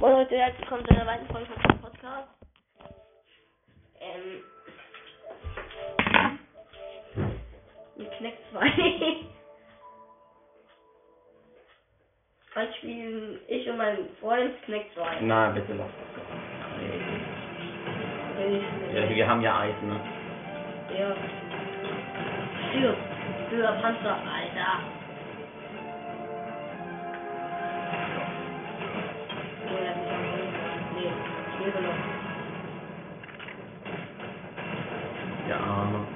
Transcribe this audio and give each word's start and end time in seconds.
Moin 0.00 0.12
Leute, 0.12 0.36
herzlich 0.36 0.60
willkommen 0.62 0.84
zu 0.86 0.94
einer 0.94 1.06
weiteren 1.06 1.28
Folge 1.28 1.46
von 1.46 1.56
unserem 1.56 1.80
Podcast. 1.80 2.28
Ähm. 4.00 4.42
Mit 7.96 8.10
Kneck 8.18 8.38
2. 8.50 8.60
Heute 12.56 12.72
spielen 12.74 13.38
ich 13.46 13.68
und 13.68 13.76
mein 13.76 14.08
Freund 14.20 14.60
Kneck 14.62 14.86
2. 14.94 15.20
Na, 15.22 15.50
bitte 15.50 15.74
lass 15.74 15.86
das. 15.86 16.24
Ja, 18.94 19.08
wir 19.08 19.28
haben 19.28 19.42
ja 19.42 19.60
Eis, 19.60 19.74
ne? 19.82 20.00
Ja. 20.98 21.16
Stirb. 22.70 22.96
Böser 23.48 23.72
Panzer, 23.80 24.16
Alter. 24.16 25.03
Noch. 31.80 31.94
Der 35.48 35.60
Arme. 35.60 36.06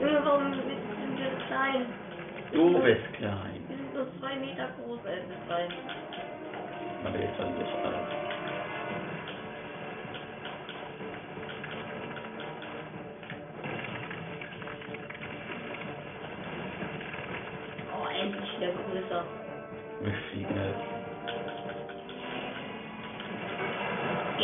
Junge, 0.00 0.20
warum 0.24 0.54
sind 0.54 1.18
wir 1.18 1.46
klein? 1.46 1.86
Du 2.52 2.78
bist 2.80 3.12
klein. 3.14 3.64
Wir 3.68 3.76
sind 3.76 3.94
nur 3.94 4.06
zwei 4.20 4.36
Meter 4.36 4.68
groß, 4.78 5.00
äh, 5.06 5.22
drei. 5.48 5.68
Aber 7.04 7.18
jetzt 7.18 7.36
soll 7.36 7.48
ich 7.60 7.84
alles. 7.84 8.23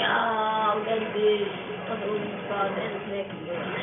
Ja, 0.01 0.75
und 0.77 0.87
endlich. 0.89 1.49
Von 1.89 2.03
uns 2.11 2.51
war 2.51 2.67
es 2.71 3.13
weg. 3.13 3.27
Alter. 3.49 3.79
Ja. 3.79 3.80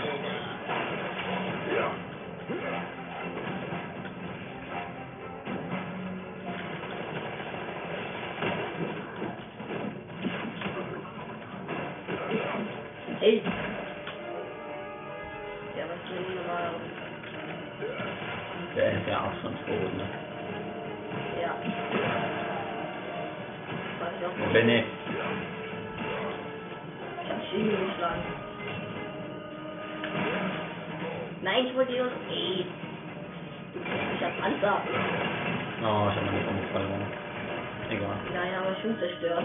Schon 38.81 38.99
zerstört. 38.99 39.43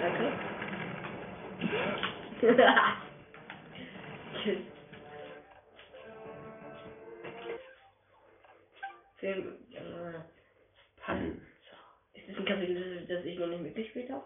Danke. 0.00 0.32
Tschüss. 4.42 4.56
Film. 9.18 9.54
Äh, 9.72 10.18
Panzer. 11.00 11.36
ist 12.14 12.28
das 12.28 12.36
ein 12.38 12.44
Kapitel, 12.44 13.06
das 13.08 13.24
ich 13.24 13.38
noch 13.38 13.46
nicht 13.46 13.62
mitgespielt 13.62 14.10
habe? 14.10 14.24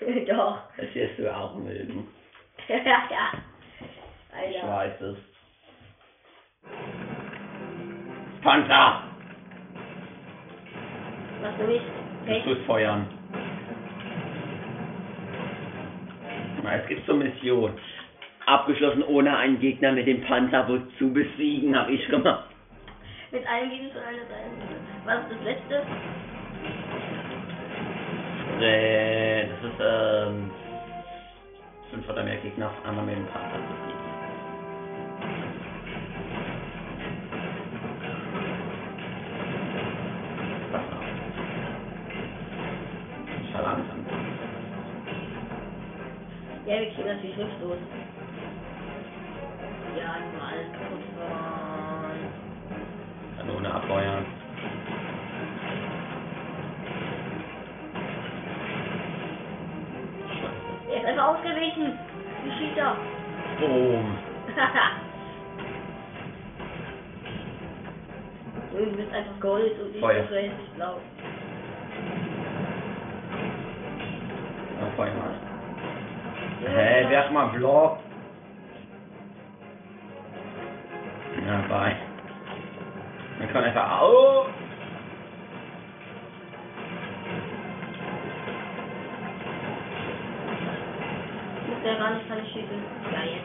Doch. 0.26 0.58
Das 0.76 0.94
wirst 0.94 1.18
du 1.18 1.34
auch 1.34 1.54
mögen. 1.54 2.06
ja. 2.68 3.32
Ich 4.50 4.62
Alter. 4.62 4.68
weiß 4.68 5.00
es. 5.00 5.16
Panzer! 8.42 9.02
Was 11.42 11.56
du 11.56 11.64
nicht? 11.66 11.99
Du 12.26 12.32
Pech? 12.32 12.44
tust 12.44 12.60
feuern. 12.66 13.06
Na, 16.62 16.74
Es 16.76 16.86
gibt 16.88 17.06
so 17.06 17.14
Mission. 17.14 17.72
Abgeschlossen 18.46 19.02
ohne 19.04 19.36
einen 19.36 19.60
Gegner 19.60 19.92
mit 19.92 20.06
dem 20.06 20.22
Panzer 20.22 20.66
zu 20.98 21.12
besiegen, 21.12 21.78
hab 21.78 21.88
ich 21.88 22.06
gemacht. 22.08 22.46
Mit 23.30 23.46
einem 23.46 23.70
Gegner 23.70 23.90
zu 23.92 23.98
einer 24.00 24.26
Seite. 24.26 24.50
Was 25.04 25.20
ist 25.20 25.30
das 25.30 25.44
letzte? 25.44 25.82
Äh, 28.62 29.46
das 29.46 29.70
ist, 29.72 29.80
ähm, 29.80 30.50
fünf 31.90 32.08
oder 32.08 32.24
mehr 32.24 32.36
Gegner 32.36 32.66
auf 32.66 32.86
einmal 32.88 33.04
mit 33.04 33.16
dem 33.16 33.26
Panzer 33.26 33.58
Ja, 46.70 46.78
wir 46.78 46.90
kriegen 46.92 47.08
natürlich 47.08 47.36
nichts 47.36 47.60
los. 47.60 47.76
Ja, 49.98 50.14
ich 50.18 50.38
mal 50.38 50.52
alles 50.52 50.70
kaputt 50.70 51.02
fahren. 51.18 52.20
Kanone 53.36 53.74
abfeuern. 53.74 54.24
Er 60.92 60.96
ist 61.00 61.06
einfach 61.06 61.26
ausgewichen. 61.26 61.98
Wie 62.44 62.50
Cheater. 62.50 62.96
Boom. 63.58 64.16
du 68.78 68.96
bist 68.96 69.12
einfach 69.12 69.40
Gold 69.40 69.76
und 69.80 69.92
ich 69.92 70.00
Feuer. 70.00 70.22
bin 70.22 70.52
so 70.52 70.74
blau. 70.76 71.00
Ja, 74.80 74.86
Feuer 74.96 75.14
mal. 75.14 75.49
Hä, 76.60 76.66
hey, 76.68 77.10
werf 77.10 77.30
mal 77.30 77.48
Block. 77.48 77.98
Ja, 81.46 81.56
bye. 81.68 81.96
Man 83.38 83.48
kann 83.52 83.64
einfach. 83.64 84.02
Oh! 84.02 84.46
Muss 91.66 91.82
der 91.82 91.98
ran, 91.98 92.20
ich 92.20 92.28
kann 92.28 92.38
nicht 92.42 92.52
schießen. 92.52 92.82
Ja, 93.12 93.22
jetzt. 93.22 93.44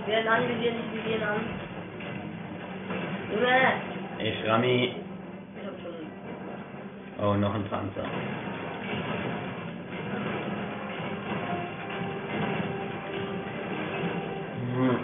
Ich 0.00 0.06
werde 0.06 0.30
anvisiert, 0.30 0.74
ich 0.76 1.04
visieren 1.04 1.22
an. 1.22 1.40
Junge! 3.32 3.72
Ich 4.18 4.46
Rami. 4.46 5.03
Oh, 7.26 7.32
noch 7.36 7.54
ein 7.54 7.64
Panzer. 7.70 8.04
Hm. 14.74 14.98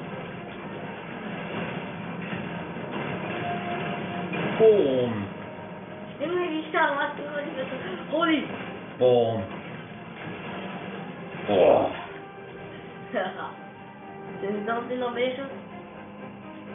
Boom. 4.58 5.24
Holy! 8.10 8.44
Boom. 8.98 9.42
Boah. 11.46 11.90
Sind 14.42 14.66
noch, 14.66 14.88
sind 14.88 15.00
noch 15.00 15.14
welche? 15.14 15.46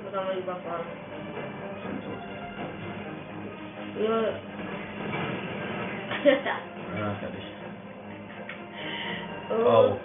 Oder 0.10 0.20
haben 0.20 0.28
wir 0.30 0.38
überfahren? 0.38 0.86
Schon 1.84 2.02
tot. 2.02 2.22
Junge. 4.02 4.55
Ja, 6.26 7.14
fertig. 7.20 7.44
oh. 9.52 9.54
Oh. 9.54 9.98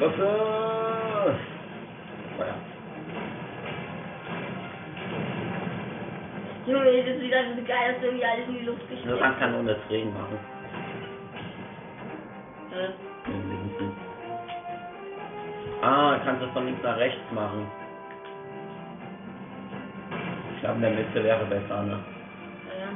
Waffe! 0.00 1.34
Feuer. 2.36 2.54
Junge, 6.66 7.04
das 7.04 7.20
sieht 7.20 7.32
einfach 7.32 7.56
so 7.56 7.64
geil 7.64 7.96
wenn 8.02 8.16
die 8.18 8.24
alles 8.24 8.48
in 8.48 8.58
die 8.58 8.64
Luft 8.66 8.80
Nur 8.90 8.98
gesteckt 8.98 9.20
kann 9.20 9.38
Kanone 9.38 9.74
das 9.74 9.90
Regen 9.90 10.12
machen. 10.12 10.55
Ah, 15.88 16.18
kannst 16.24 16.42
du 16.42 16.48
von 16.48 16.66
links 16.66 16.82
nach 16.82 16.96
rechts 16.96 17.30
machen. 17.30 17.70
glaube, 20.58 20.74
in 20.74 20.82
der 20.82 20.90
Mitte 20.90 21.22
wäre 21.22 21.44
besser, 21.44 21.82
ne? 21.84 22.00
Naja. 22.66 22.88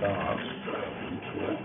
So, 0.00 0.06
Tour. 1.30 1.58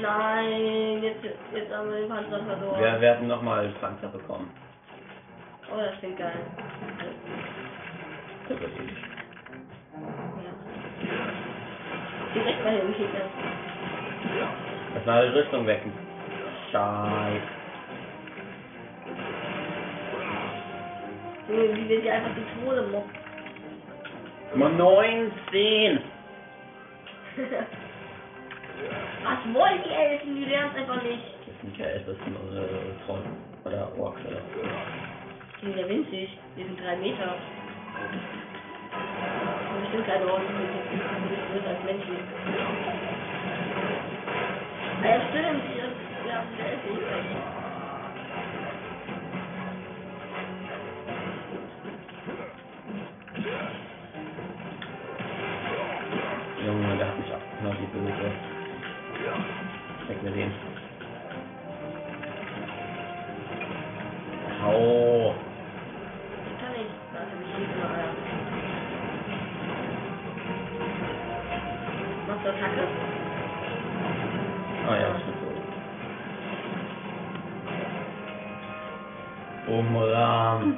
Nein, 0.00 1.02
jetzt, 1.02 1.24
jetzt 1.52 1.74
haben 1.74 1.90
wir 1.90 1.96
den 1.96 2.08
Panzer 2.08 2.38
verloren. 2.38 2.80
Wir 2.80 3.00
werden 3.00 3.26
nochmal 3.26 3.68
Panzer 3.80 4.06
bekommen. 4.06 4.65
Oh, 5.72 5.78
das 5.78 5.98
klingt 5.98 6.18
geil. 6.18 6.32
Das 8.48 8.60
wird 8.60 8.70
ewig. 8.78 8.96
Ja. 10.44 10.52
Direkt 12.34 12.64
bei 12.64 12.70
den 12.70 12.92
Gegnern. 12.92 13.30
Lass 14.94 15.06
mal 15.06 15.28
die 15.30 15.38
Rüstung 15.38 15.66
wecken. 15.66 15.92
Scheiße. 16.70 17.56
Junge, 21.48 21.76
wie 21.76 21.88
wir 21.88 22.00
die 22.00 22.10
einfach 22.10 22.30
zu 22.34 22.42
Tode 22.64 22.82
mobben. 22.82 23.10
Nummer 24.52 24.68
19! 24.70 26.00
Was 29.24 29.54
wollen 29.54 29.82
die 29.84 29.90
Elfen? 29.90 30.36
Die 30.36 30.44
lernen 30.44 30.70
es 30.74 30.80
einfach 30.80 31.02
nicht. 31.02 31.24
Das 31.46 31.54
ist 31.54 31.64
nicht 31.64 31.78
der 31.78 31.98
das 31.98 32.08
ist 32.08 32.20
ein 32.22 32.34
äh, 32.34 33.04
Troll. 33.06 33.22
Oder 33.64 33.98
Orks 33.98 34.20
oder. 34.26 34.40
Die 35.60 35.66
sind 35.66 35.78
ja 35.78 35.88
winzig. 35.88 36.38
Die 36.56 36.62
sind 36.62 36.80
drei 36.80 36.96
Meter. 36.96 37.34
Und 39.74 39.80
bestimmt 39.82 40.06
keine 40.06 40.26
Orte, 40.26 40.44
die 40.46 40.56
sind 40.56 41.50
größer 41.50 41.68
als 41.68 41.84
Menschen. 41.84 42.16
Ah 45.02 45.06
ja, 45.06 45.20
stimmt. 45.30 45.62
Die 45.64 46.06
die 46.26 46.32
haben 46.32 46.46
diese 46.50 46.68
Elfen. 46.68 47.66
Junge, 56.66 56.96
der 56.96 57.06
hat 57.06 57.18
mich 57.18 57.32
abgeknallt, 57.32 57.78
die 57.80 57.86
Böse. 57.96 58.28
Weg 60.08 60.22
mit 60.22 60.34
dem. 60.34 60.52
Hau. 64.62 64.95
Umram. 79.76 80.72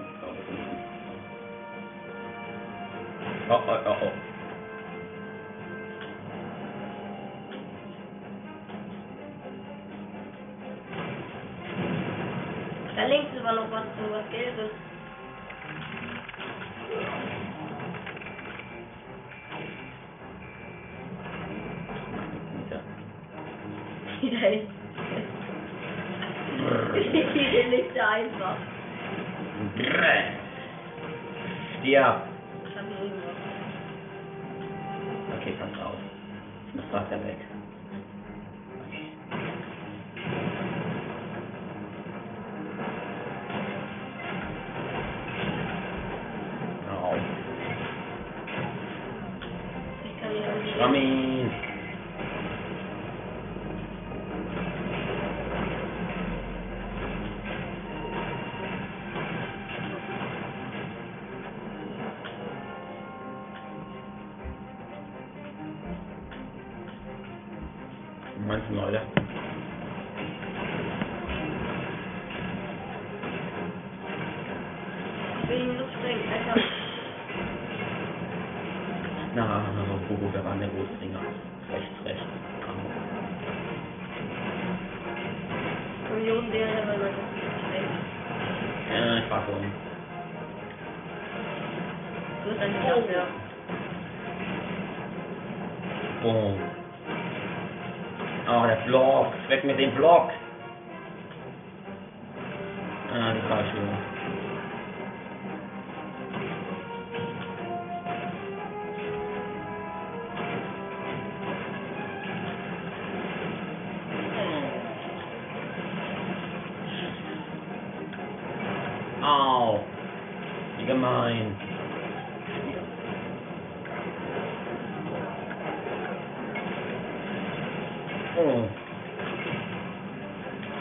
Oh, 3.49 3.55
oh, 3.55 3.81
oh, 3.87 3.97
oh. 4.03 4.11
Da 12.97 13.05
links 13.07 13.31
war 13.45 13.53
noch 13.53 13.71
was, 13.71 13.85
so 13.97 14.03
was 14.11 14.25
Gelbes. 14.33 14.73
Wieder 24.21 24.51
ist. 28.59 28.78
Einfach. 29.59 30.39
Stirb. 31.81 32.23
Okay, 35.37 35.55
pass 35.59 35.85
auf. 35.85 35.95
Ich 36.69 36.75
muss 36.75 36.85
Wasser 36.93 37.25
weg. 37.25 37.39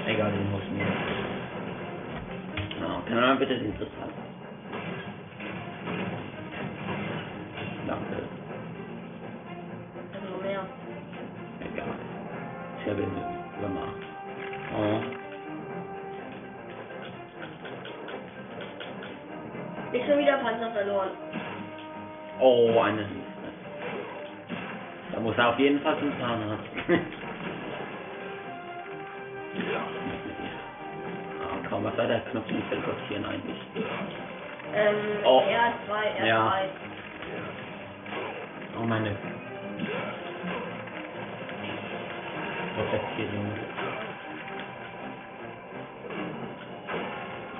Egal, 0.08 0.32
den 0.32 0.52
muss 0.52 0.62
ich 0.64 0.72
mir. 0.72 0.86
Oh, 2.82 3.02
kann 3.10 3.20
man 3.20 3.40
bitte 3.40 3.60
den 3.60 3.78
Kristall? 3.78 4.08
Danke. 7.86 8.24
Also 10.14 10.42
mehr. 10.42 10.66
Egal. 11.60 11.96
Ich 12.80 12.90
habe 12.90 13.02
ihn 13.02 13.12
gemacht. 13.60 14.02
Oh. 14.78 15.02
Ich 19.92 20.06
schon 20.06 20.20
wieder 20.20 20.38
Panzer 20.38 20.72
verloren. 20.72 21.10
Oh, 22.40 22.80
eine. 22.80 23.06
Da 25.12 25.20
muss 25.20 25.38
er 25.38 25.50
auf 25.50 25.60
jeden 25.60 25.82
Fall 25.82 26.00
zum 26.00 26.12
Zahnarzt. 26.18 26.64
was 31.88 31.96
soll 31.96 32.08
der 32.08 32.20
Knopf 32.32 32.48
zum 32.48 32.70
Teleportieren 32.70 33.26
eigentlich? 33.26 33.58
Ähm, 34.76 34.96
Oh. 35.24 35.42
R2, 35.42 36.22
R2. 36.22 36.26
Ja. 36.28 36.54
Oh 38.78 38.84
meine. 38.84 39.16
Protektierung. 42.76 43.52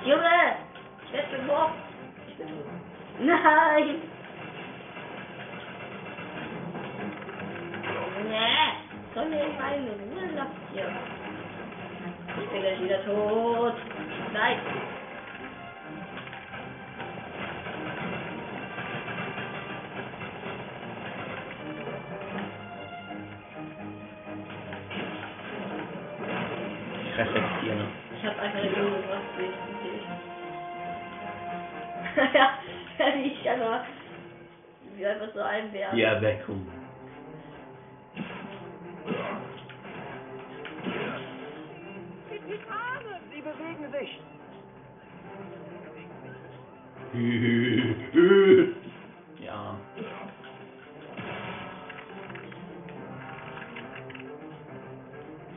Junge! 0.06 0.56
Ich 1.06 1.14
werde 1.14 1.38
gemobbt! 1.38 1.74
Ich 2.28 2.36
bin 2.36 2.48
tot. 2.48 2.66
Nein! 3.20 3.96
Nee! 8.30 8.68
Soll 9.16 9.26
mir 9.30 9.46
mal 9.58 9.74
in 9.74 9.88
Ruhe 9.88 10.36
lassen 10.36 10.52
hier. 10.74 10.86
Ich 12.40 12.50
bin 12.50 12.62
gleich 12.62 12.82
wieder 12.82 13.04
tot. 13.06 13.74
Nein. 14.34 14.58
Ich 27.04 27.18
reflektiere. 27.18 27.86
Ich 28.16 28.24
habe 28.26 28.40
einfach 28.40 28.60
eine 28.60 28.70
Junge 28.70 28.98
gebracht, 28.98 29.22
ich 29.40 29.52
Ja, 32.34 32.54
wie 33.16 33.28
ich 33.28 33.50
einfach, 33.50 33.82
wie 34.96 35.06
einfach 35.06 35.34
so 35.34 35.42
einwerfe. 35.42 35.96
Die 35.96 36.04
Erweckung. 36.04 36.68
Sich. 43.92 44.20
ja. 49.40 49.76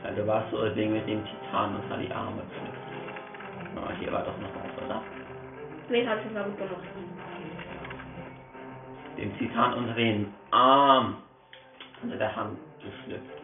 Also 0.03 0.27
war 0.27 0.45
es 0.45 0.51
so 0.51 0.59
ein 0.59 0.75
Ding 0.75 0.93
mit 0.93 1.07
dem 1.07 1.23
Titan 1.25 1.75
und 1.75 1.89
hat 1.89 1.99
die 2.01 2.11
Arme 2.11 2.41
geschnitten. 2.49 2.77
Aber 3.77 3.93
hier 3.95 4.11
war 4.11 4.23
doch 4.23 4.37
noch 4.39 4.49
was, 4.55 4.85
oder? 4.85 5.01
Nee, 5.89 6.07
hab 6.07 6.25
ich 6.25 6.31
mal 6.31 6.43
gut 6.43 6.57
gemacht. 6.57 6.83
Den 9.17 9.37
Titan 9.37 9.73
unter 9.73 9.93
den 9.93 10.33
Arm, 10.51 11.17
unter 12.01 12.15
der 12.17 12.35
Hand 12.35 12.57
geschnippt. 12.81 13.40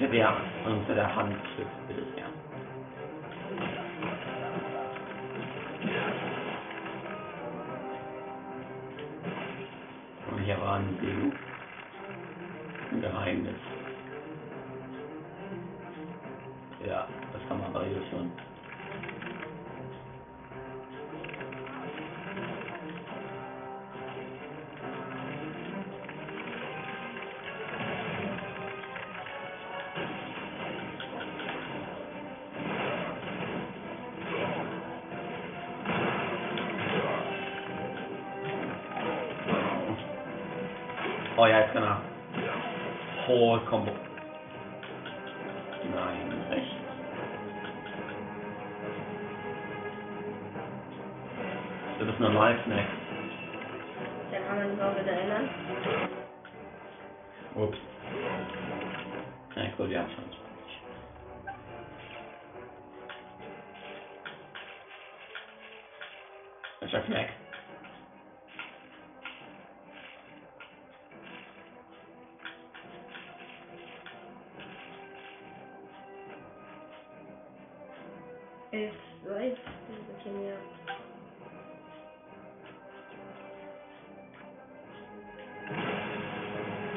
Unter 0.00 0.12
der, 0.12 0.36
unter 0.64 0.94
der 0.94 1.16
Hand 1.16 1.34
geschnippt, 1.42 1.88
bitte 1.88 2.02
sehr. 2.14 2.26
Und 10.30 10.44
hier 10.44 10.60
war 10.60 10.76
ein 10.76 10.98
Ding. 11.00 11.32
Ein 12.92 13.00
Geheimnis. 13.00 13.56
Ja, 16.86 17.08
das 17.32 17.50
haben 17.50 17.58
wir 17.58 17.66
aber 17.66 17.84
hier 17.84 18.02
schon. 18.08 18.30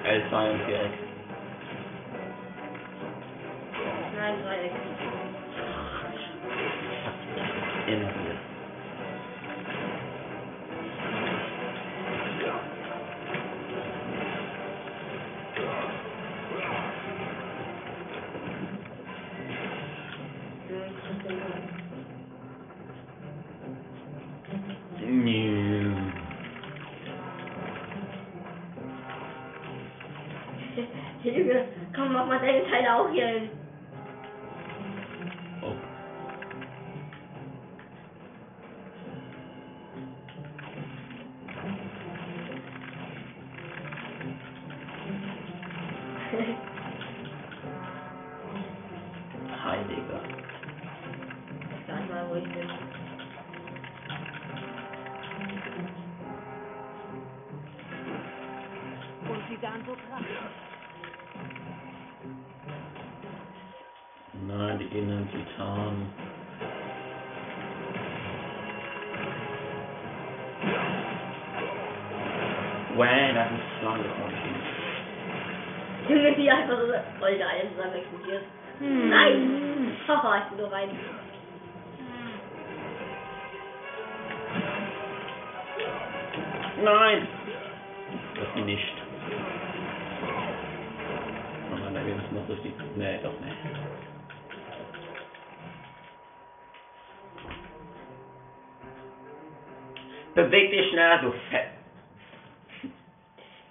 L2 0.04 0.52
und 0.52 0.62
Viereck. 0.66 0.92
Nein, 4.18 4.36
Dreieck. 4.44 4.72
Immer 7.88 8.10
wieder. 8.10 8.21
Beweg 100.52 100.70
dich 100.70 100.90
schneller, 100.90 101.20
du 101.20 101.32
Fett. 101.50 101.68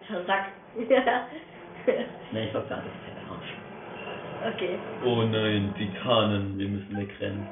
Sack. 0.27 0.47
Nee, 2.33 2.45
ich 2.47 2.55
wollte 2.55 2.69
sagen, 2.69 2.83
das 2.87 2.97
fette 3.05 3.25
Arsch. 3.29 4.55
okay. 4.55 4.79
Oh 5.05 5.23
nein, 5.25 5.75
Titanen, 5.77 6.57
wir 6.59 6.69
müssen 6.69 6.97
wegrennen. 6.97 7.49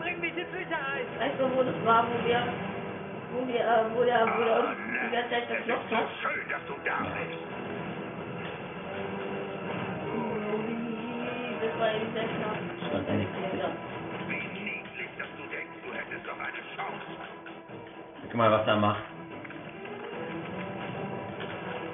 Bring 0.00 0.20
mich 0.20 0.36
in 0.36 0.46
Sicherheit. 0.52 1.06
Weißt 1.18 1.40
du, 1.40 1.44
wo 1.56 1.62
das 1.62 1.74
war, 1.86 2.04
wo 2.06 2.28
wir, 2.28 2.42
wo 3.32 3.46
wir, 3.48 3.60
äh, 3.60 3.84
wo 3.94 4.04
der, 4.04 4.26
wo 4.26 4.44
der 4.44 4.58
uns 4.60 4.76
die 4.76 5.14
ganze 5.14 5.30
Zeit 5.30 5.44
verkloppt 5.46 5.90
hat? 5.90 6.08
Schön, 6.20 6.46
dass 6.50 6.62
du 6.66 6.74
da 6.84 6.98
bist. 7.14 7.42
Das 11.62 11.80
war 11.80 11.90
eben 11.94 12.12
sehr 12.12 12.28
knapp. 12.28 12.58
Stand 12.86 13.08
da 13.08 13.12
nichts. 13.14 13.34
Ja. 13.58 13.70
Wie 14.28 14.46
niedlich, 14.60 15.10
dass 15.18 15.30
du 15.38 15.42
denkst, 15.50 15.78
du 15.82 15.90
hättest 15.94 16.26
noch 16.26 16.38
eine 16.38 16.62
Chance. 16.76 17.26
Guck 18.36 18.44
mal, 18.44 18.52
was 18.52 18.66
er 18.66 18.76
macht. 18.76 19.02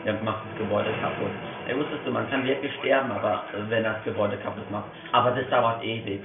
Er 0.05 0.15
macht 0.25 0.45
das 0.51 0.59
Gebäude 0.59 0.91
kaputt. 1.01 1.31
Ey, 1.69 1.79
wusstest 1.79 2.05
du, 2.05 2.11
man 2.11 2.29
kann 2.31 2.45
wirklich 2.45 2.75
sterben, 2.81 3.13
aber 3.13 3.45
wenn 3.69 3.85
er 3.85 3.93
das 3.93 4.03
Gebäude 4.03 4.37
kaputt 4.39 4.69
macht. 4.69 4.87
Aber 5.13 5.31
das 5.31 5.49
dauert 5.51 5.85
ewig. 5.85 6.21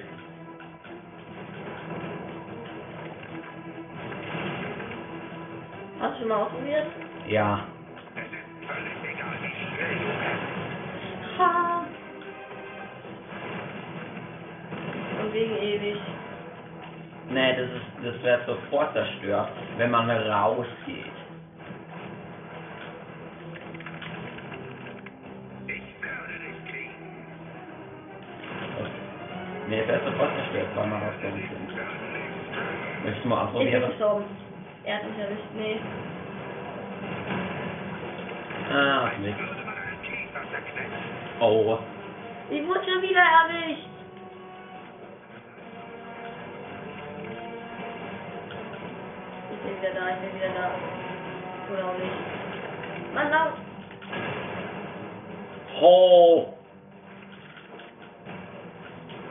Hast 6.00 6.16
du 6.16 6.20
schon 6.22 6.30
mal 6.30 6.38
ausprobiert? 6.38 6.88
Ja. 7.28 7.66
Ha! 11.38 11.84
Und 15.22 15.34
wegen 15.34 15.58
ewig. 15.58 16.17
Nee, 17.29 17.53
das 17.55 17.69
ist, 17.69 18.05
das 18.15 18.24
wird 18.24 18.46
sofort 18.46 18.93
zerstört, 18.93 19.50
wenn 19.77 19.91
man 19.91 20.10
rausgeht. 20.10 21.12
Ich 25.67 25.84
werde 26.01 26.34
dich 26.39 26.72
kriegen. 26.72 26.96
Nee, 29.67 29.79
es 29.81 29.88
wird 29.88 30.03
sofort 30.05 30.29
zerstört, 30.38 30.67
weil 30.75 30.88
man 30.88 31.01
rausgegangen 31.03 31.50
sind. 31.50 33.03
Möchtest 33.03 33.24
du 33.25 33.29
mal 33.29 33.36
Ich 33.46 33.51
bin 33.51 33.57
ausprobieren? 33.60 33.89
gestorben. 33.91 34.25
Er 34.86 34.96
hat 34.96 35.03
mich 35.10 35.19
erwischt. 35.19 35.43
Nee. 35.55 35.79
Ah, 38.74 39.12
zerknetzt. 40.51 41.03
Oh. 41.39 41.77
Ich 42.50 42.65
wurde 42.65 42.79
schon 42.86 43.01
wieder 43.01 43.19
erwischt. 43.22 43.87
Bin 49.77 49.89
wieder 49.91 50.00
da, 50.00 50.10
ich 50.10 50.17
bin 50.17 50.39
wieder 50.39 50.53
da. 50.53 50.72
Oder 51.72 51.88
auch 51.88 51.98
nicht. 51.98 53.13
Mann, 53.13 53.31
laut. 53.31 53.53
Ho! 55.79 56.53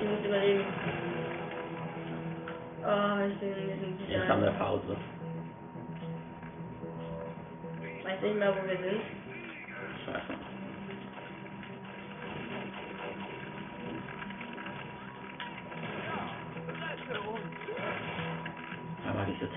Ich 0.01 0.09
muss 0.09 0.25
überleben. 0.25 0.65
Oh, 2.85 3.27
ich 3.29 3.39
bin 3.39 3.49
in 3.49 3.97
diesem 3.97 4.09
Jetzt 4.09 4.29
haben 4.29 4.43
wir 4.43 4.51
Pause. 4.53 4.97
Weiß 8.05 8.21
nicht 8.23 8.39
mehr, 8.39 8.55
wo 8.55 8.69
wir 8.69 8.77
sind. 8.77 9.26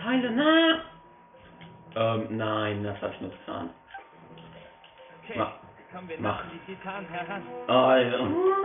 Teile, 0.10 0.32
na! 0.32 0.80
Ähm, 1.96 2.26
nein, 2.36 2.84
das 2.84 2.96
ich 3.14 3.22
nur 3.22 3.30
getan. 3.30 3.70
Okay, 5.24 5.38
Ma- 5.38 5.54
komm, 5.94 6.10
wir 6.10 6.20
mach. 6.20 6.44
die 6.52 6.74
Titanen 6.74 7.08
heran. 7.10 7.44
Oh, 7.68 7.94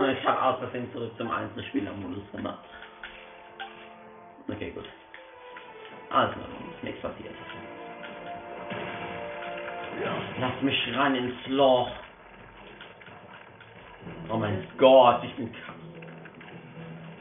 ich, 0.01 0.17
ich 0.17 0.25
habe 0.25 0.41
aus 0.41 0.57
Versehen 0.57 0.91
zurück 0.91 1.11
zum 1.17 1.29
Einzelspielermodus 1.29 2.31
gemacht. 2.31 2.63
Okay, 4.47 4.71
gut. 4.71 4.85
Also, 6.09 6.39
nichts 6.81 6.99
passiert. 7.01 7.35
Lass 10.39 10.61
mich 10.63 10.97
rein 10.97 11.13
ins 11.13 11.47
Loch. 11.49 11.91
Oh 14.29 14.37
mein 14.37 14.67
Gott, 14.77 15.23
ich 15.23 15.35
bin 15.35 15.51
krass. 15.51 15.75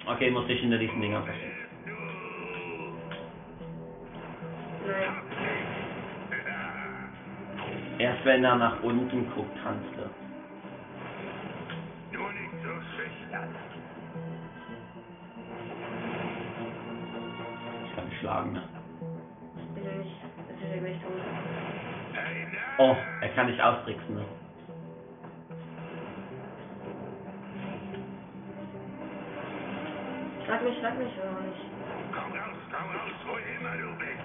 Okay, 0.06 0.30
muss 0.30 0.48
ich 0.48 0.60
hinter 0.60 0.78
diesen 0.78 0.98
Dingern 1.02 1.24
verstecken. 1.24 1.53
Erst 7.98 8.24
wenn 8.24 8.44
er 8.44 8.56
nach 8.56 8.82
unten 8.82 9.30
guckt, 9.34 9.56
kannst 9.62 9.88
du. 9.96 10.02
Nur 12.16 12.32
nicht 12.32 12.50
so 12.62 12.70
schüchtern. 12.96 13.54
Ich 17.86 17.94
kann 17.94 18.10
dich 18.10 18.18
schlagen, 18.18 18.52
ne? 18.52 18.62
Bitte 19.74 19.88
nicht. 19.98 20.16
Das 20.48 20.56
ist 20.56 20.74
wirklich 20.74 20.98
tot. 21.02 21.12
Oh, 22.78 22.96
er 23.20 23.28
kann 23.28 23.46
dich 23.46 23.62
austricksen, 23.62 24.16
ne? 24.16 24.24
Schlag 30.44 30.62
mich, 30.64 30.78
schlag 30.78 30.98
mich 30.98 31.12
oder 31.16 31.40
nicht. 31.40 31.64
Komm 32.12 32.32
raus, 32.32 32.58
komm 32.70 32.90
raus, 32.90 33.18
wo 33.24 33.36
immer 33.36 33.76
du 33.76 33.88
bist. 33.98 34.24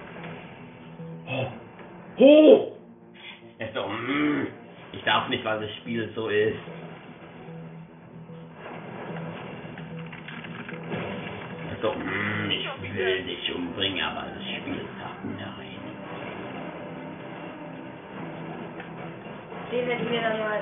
Oh. 1.28 1.46
Oh! 2.18 2.79
Er 3.60 3.68
so, 3.74 3.86
mm, 3.86 4.46
ich 4.92 5.02
darf 5.04 5.28
nicht, 5.28 5.44
weil 5.44 5.60
das 5.60 5.70
Spiel 5.76 6.10
so 6.14 6.28
ist. 6.28 6.56
Er 11.68 11.76
so, 11.82 11.92
mm, 11.92 12.50
ich 12.50 12.94
will 12.94 13.22
dich 13.24 13.54
umbringen, 13.54 14.02
aber 14.02 14.28
das 14.34 14.42
Spiel 14.44 14.80
sagt 14.98 15.24
nein. 15.24 15.60
Den 19.70 19.86
hätten 19.88 20.10
wir 20.10 20.22
dann 20.22 20.38
mal. 20.38 20.60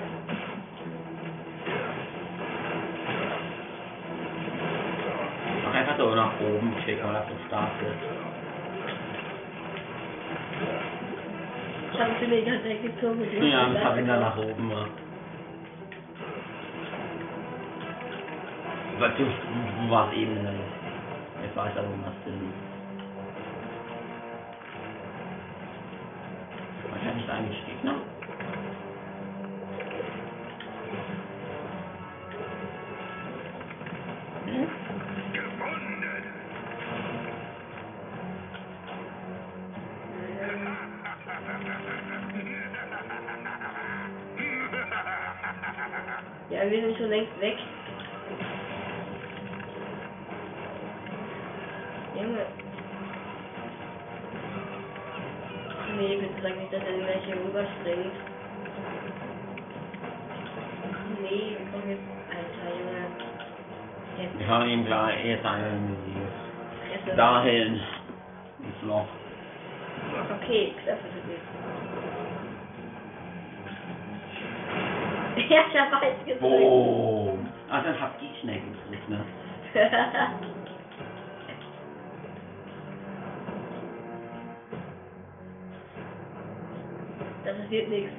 Mach 5.64 5.74
einfach 5.74 5.98
so 5.98 6.14
nach 6.16 6.32
oben 6.40 6.74
klicken, 6.82 7.06
weil 7.06 7.14
das 7.14 7.28
so 7.28 8.27
stark 11.98 12.22
ist. 12.22 12.32
Ich 12.32 12.64
weggezogen. 12.64 13.18
mit 13.20 13.32
dem 13.32 13.42
Ja, 13.42 13.66
ein 13.66 13.74
paar. 13.74 13.94
Finger 13.94 14.20
nach 14.20 14.36
oben. 14.38 14.70
Ja. 14.70 14.86
Weil 19.00 19.10
du, 19.12 19.24
du 19.24 19.90
warst 19.90 20.14
eben 20.14 20.36
in 20.36 20.44
der 20.44 20.52
Luft. 20.52 20.68
Jetzt 21.42 21.56
weiß 21.56 21.72
er, 21.76 21.82
wo 21.84 21.90
wir 21.90 22.12
sind. 22.24 22.52
Wahrscheinlich 26.90 27.30
eigentlich 27.30 27.67
das 87.44 87.56
passiert 87.56 87.88
nichts. 87.88 88.12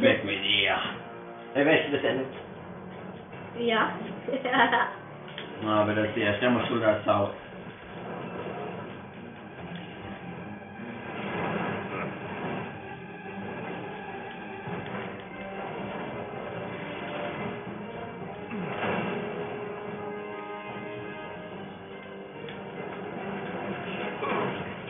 Weg 0.00 0.24
mit 0.24 0.44
ihr. 0.44 0.76
Wer 1.54 1.64
möchte 1.64 1.92
das? 1.92 2.02
Ja. 3.58 3.92
Aber 5.68 5.94
das 5.94 6.08
ist 6.08 6.16
erst 6.16 6.42
einmal 6.42 6.66
schuld 6.66 6.84
als 6.84 7.04
Sau. 7.04 7.30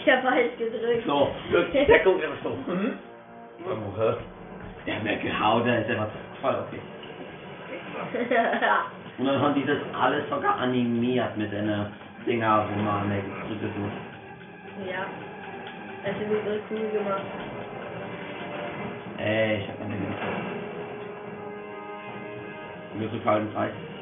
ich 0.06 0.12
hab 0.12 0.22
falsch 0.22 0.56
gedrückt. 0.56 1.04
So, 1.06 1.28
der 1.52 1.98
guckt 2.00 2.22
immer 2.22 2.36
so. 2.42 2.50
Hm? 2.66 2.98
Woche. 3.64 4.18
Der 4.86 4.96
hat 4.96 5.02
mir 5.02 5.16
gehauen, 5.16 5.64
der 5.64 5.80
ist 5.80 5.90
einfach 5.90 6.08
voll 6.40 6.54
okay. 6.54 6.80
Und 9.18 9.24
dann 9.24 9.40
haben 9.40 9.55
die 9.55 9.64
das 9.64 9.79
alles 9.98 10.29
sogar 10.29 10.59
animiert 10.59 11.37
mit 11.37 11.52
einer 11.55 11.90
Singer-Romanik. 12.26 13.24
Ja, 14.87 15.07
also, 16.05 16.20
es 16.20 16.22
das 16.22 16.31
wirklich 16.31 16.61
cool 16.70 16.90
gemacht. 16.90 17.22
Ey, 19.18 19.24
äh, 19.26 19.59
ich 19.62 19.68
hab 19.68 19.81
meine 19.81 19.94
Minute. 19.94 20.16
Mir 22.98 23.09
gefallen 23.09 23.48
30. 23.55 23.95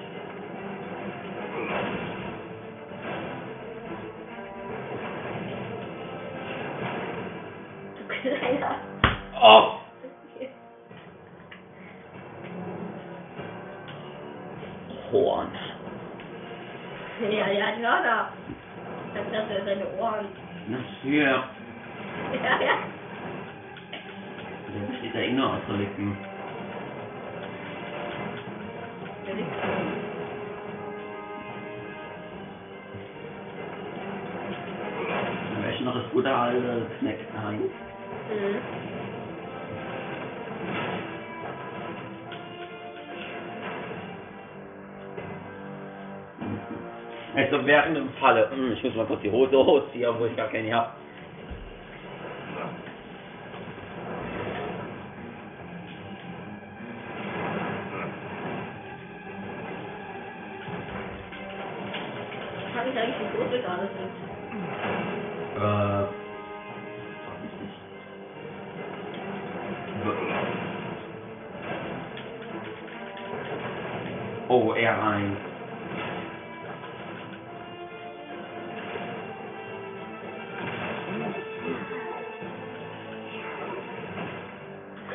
während 47.67 47.97
dem 47.97 48.09
Falle. 48.21 48.51
Hm, 48.51 48.73
ich 48.73 48.83
muss 48.83 48.95
mal 48.95 49.07
kurz 49.07 49.23
die 49.23 49.31
Hose 49.31 49.57
ausziehen, 49.57 50.07
obwohl 50.07 50.29
ich 50.29 50.37
gar 50.37 50.49
keine 50.49 50.75
habe. 50.75 50.91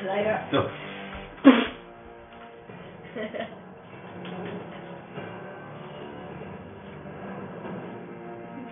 Leider. 0.09 0.41
So. 0.51 0.65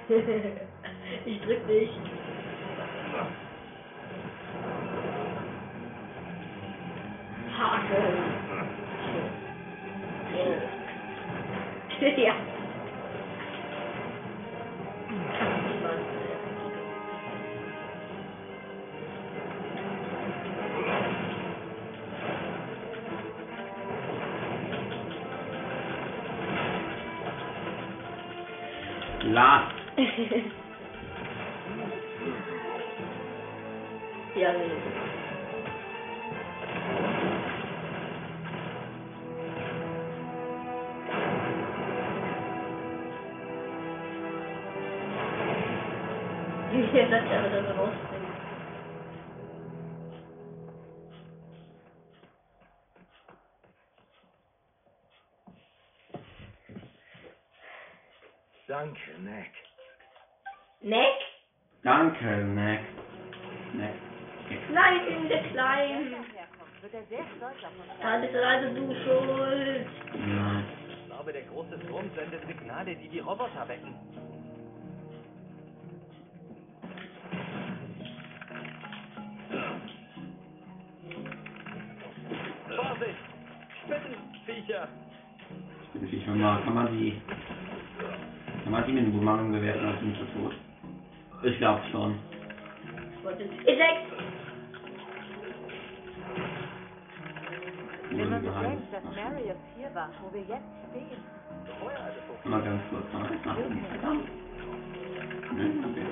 ich 1.25 1.41
drück 1.41 1.67
dich. 1.67 1.89
Herkommt, 66.31 66.83
wird 66.83 66.93
er 66.93 67.03
sehr 67.05 67.25
stolz 67.37 67.57
auf 67.63 67.71
uns 67.73 67.99
Da 67.99 68.17
bist 68.19 68.35
also 68.35 68.75
du 68.75 68.93
schuld. 69.03 69.87
Nein. 70.13 70.65
Ich 70.89 71.05
glaube, 71.07 71.33
der 71.33 71.41
große 71.43 71.79
Turm 71.87 72.05
sendet 72.15 72.45
Signale, 72.45 72.95
die 72.95 73.09
die 73.09 73.19
Roboter 73.19 73.67
wecken. 73.67 73.95
Vorsicht! 82.75 83.17
Spinnenviecher! 83.85 84.87
Ich 85.95 85.99
bin 85.99 86.23
schon 86.23 86.39
mal, 86.39 86.61
kann 86.61 86.75
man 86.75 86.95
die. 86.95 87.19
Kann 88.67 88.73
man 88.73 88.85
die 88.85 88.91
mit 88.91 89.05
dem 89.05 89.13
Boomerang 89.13 89.49
bewerten 89.49 89.85
als 89.85 90.01
nicht 90.01 90.19
tot? 90.19 90.53
Ich 91.41 91.57
glaube 91.57 91.79
schon. 91.89 92.19
Ich 93.17 93.23
wollte... 93.23 93.43
Insekt! 93.43 94.11
Wenn 98.09 98.29
man 98.29 98.41
bedenkt, 98.41 98.91
dass 98.93 99.03
Marius 99.05 99.55
hier 99.77 99.95
war, 99.95 100.09
wo 100.21 100.33
wir 100.33 100.41
jetzt 100.41 100.67
stehen. 100.89 101.23
Mal 102.43 102.61
ganz 102.61 102.81
kurz, 102.89 103.09
kann 103.09 103.21
man 103.21 103.31
das 103.31 103.45
machen? 103.45 104.27
Nein, 105.55 105.85
okay. 105.89 106.05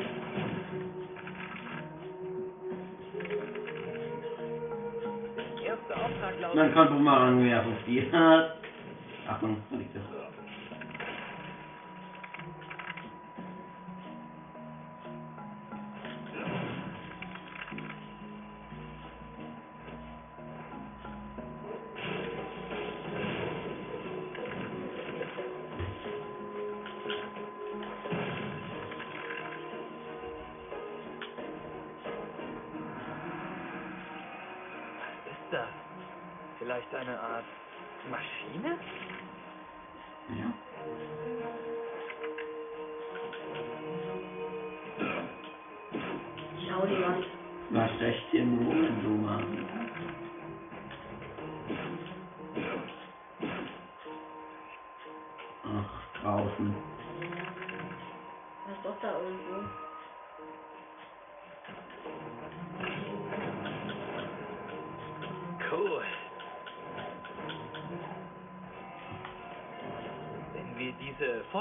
Erster 5.65 5.96
Auftrag 6.06 6.39
lautet... 6.39 6.56
Man 6.56 6.74
kann 6.74 6.88
Boomerang 6.88 7.44
werfen 7.44 7.74
auf 7.74 7.84
die. 7.86 8.10
Achtung, 9.28 9.58
da 9.70 9.76
liegt 9.76 9.94
das. 9.94 10.14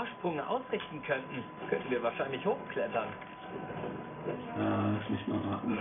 Diese 0.05 0.17
Vorsprünge 0.21 0.47
ausrichten 0.49 1.03
könnten, 1.03 1.45
könnten 1.69 1.90
wir 1.90 2.03
wahrscheinlich 2.03 2.45
hochklettern. 2.45 3.09
Äh, 4.27 4.99
lass 4.99 5.09
mich 5.11 5.27
mal 5.27 5.38
raten. 5.38 5.79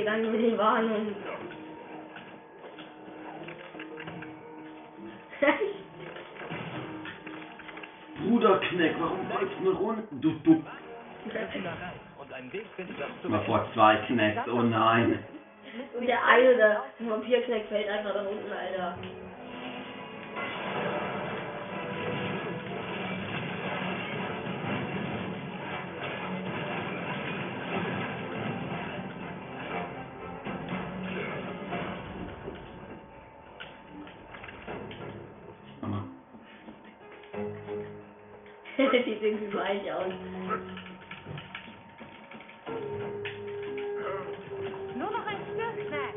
Okay, 0.00 0.06
dann 0.06 0.22
nur 0.22 0.32
die 0.32 0.56
Warnung. 0.56 1.14
Bruderkneck, 8.24 8.94
warum 8.98 9.26
bleibst 9.26 9.56
du 9.62 9.70
unten? 9.72 10.20
Du, 10.22 10.30
du. 10.42 10.64
Mal 13.28 13.44
vor 13.44 13.66
zwei 13.74 13.96
Knecks, 14.06 14.48
oh 14.48 14.62
nein. 14.62 15.18
Und 15.98 16.06
der 16.06 16.24
eine, 16.24 16.56
der 16.56 16.82
Vampirkneck 17.00 17.66
fällt 17.66 17.88
einfach 17.90 18.14
da 18.14 18.22
unten, 18.22 18.50
Alter. 18.50 18.96
Sieht 39.04 39.22
irgendwie 39.22 39.52
weich 39.54 39.92
aus. 39.92 40.12
Nur 44.96 45.10
noch 45.10 45.26
ein 45.26 45.36
Stück, 45.44 45.86
Snack. 45.88 46.14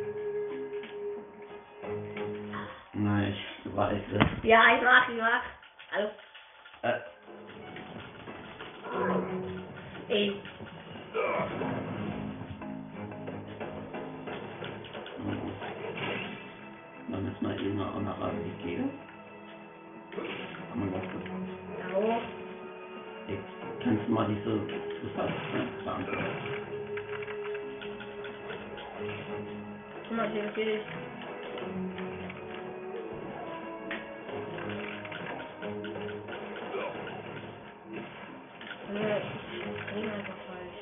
Nein, 2.93 3.35
ich 3.65 3.75
weiß 3.75 4.01
es. 4.13 4.43
Ja, 4.43 4.75
ich 4.75 4.81
mach, 4.81 5.09
ich 5.09 5.17
mach. 5.17 5.62
Hier 30.55 30.63
steht 30.63 30.67
ich. 30.75 30.81
Ich 38.93 39.81
spring 39.83 40.09
einfach 40.11 40.37
falsch. 40.47 40.79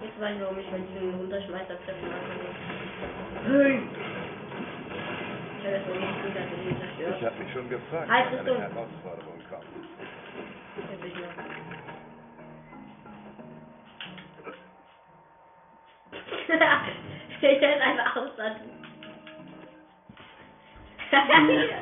Jetzt 0.00 0.20
weiß 0.20 0.36
ich, 0.36 0.42
warum 0.42 0.58
ich 0.58 0.70
mit 0.70 0.88
diesem 0.94 1.14
Runterschmeißer 1.14 1.76
treffen 1.84 2.10
kann. 2.10 3.52
Hey! 3.52 3.80
Ich 5.58 5.66
hab 5.66 5.72
das 5.72 5.86
wohl 5.88 6.00
nicht 6.00 6.22
gut, 6.22 6.34
dass 6.36 6.44
er 6.50 6.62
ihn 6.62 6.76
Ich 6.76 6.78
zerstört. 6.98 7.22
habe 7.32 7.42
mich 7.44 7.52
schon 7.52 7.68
gefragt, 7.68 8.10
Halt, 8.10 8.26
wann 8.32 8.38
eine. 8.48 8.60
Herausforderung 8.60 9.40
kommt. 9.48 9.64
Jetzt 10.90 11.04
ich 11.04 11.14
noch. 11.14 11.22
ich 17.40 17.42
hätte 17.42 17.82
einfach 17.82 18.16
auslassen. 18.16 18.81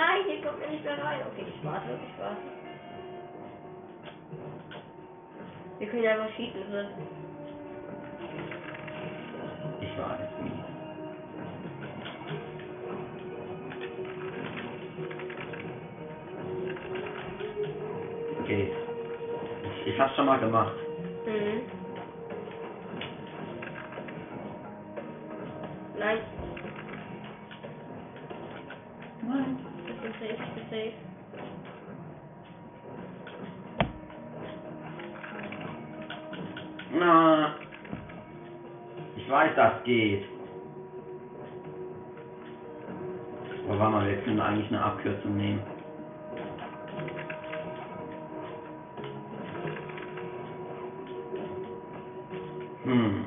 Nein, 0.00 0.24
hier 0.26 0.40
kommt 0.42 0.62
er 0.62 0.70
nicht 0.70 0.82
mehr 0.82 0.98
rein. 0.98 1.20
Okay, 1.26 1.44
ich 1.46 1.62
warte, 1.62 2.00
ich 2.02 2.18
warte. 2.18 2.42
Wir 5.78 5.88
können 5.88 6.04
ja 6.04 6.12
einfach 6.12 6.34
cheaten. 6.36 6.62
So. 6.70 7.18
Ich 9.82 9.98
weiß 9.98 10.28
wie. 10.38 10.80
Okay. 18.42 18.72
Ich, 19.64 19.86
ich 19.94 20.00
hab's 20.00 20.16
schon 20.16 20.26
mal 20.26 20.40
gemacht. 20.40 20.76
Mhm. 21.26 21.79
Weiß, 39.40 39.56
das 39.56 39.84
geht. 39.84 40.24
Aber 43.66 43.78
warte 43.78 43.92
mal, 43.92 44.06
wir 44.08 44.16
können 44.18 44.40
eigentlich 44.40 44.68
eine 44.68 44.82
Abkürzung 44.82 45.36
nehmen. 45.36 45.60
Hm. 52.84 53.24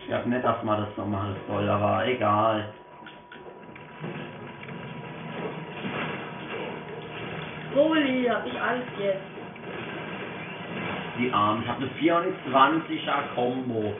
Ich 0.00 0.06
glaube 0.06 0.28
nicht, 0.28 0.44
dass 0.44 0.62
man 0.64 0.80
das 0.80 0.96
so 0.96 1.04
machen 1.04 1.36
soll, 1.48 1.68
aber 1.68 2.06
egal. 2.06 2.74
Holy, 8.70 8.78
hab 8.78 8.78
ich 8.78 8.86
Angst 8.86 8.88
jetzt. 8.98 9.20
Die 11.18 11.32
Armen. 11.32 11.62
Ich 11.62 11.68
habe 11.68 11.82
eine 11.82 11.90
24er 12.00 13.34
Combo. 13.34 13.94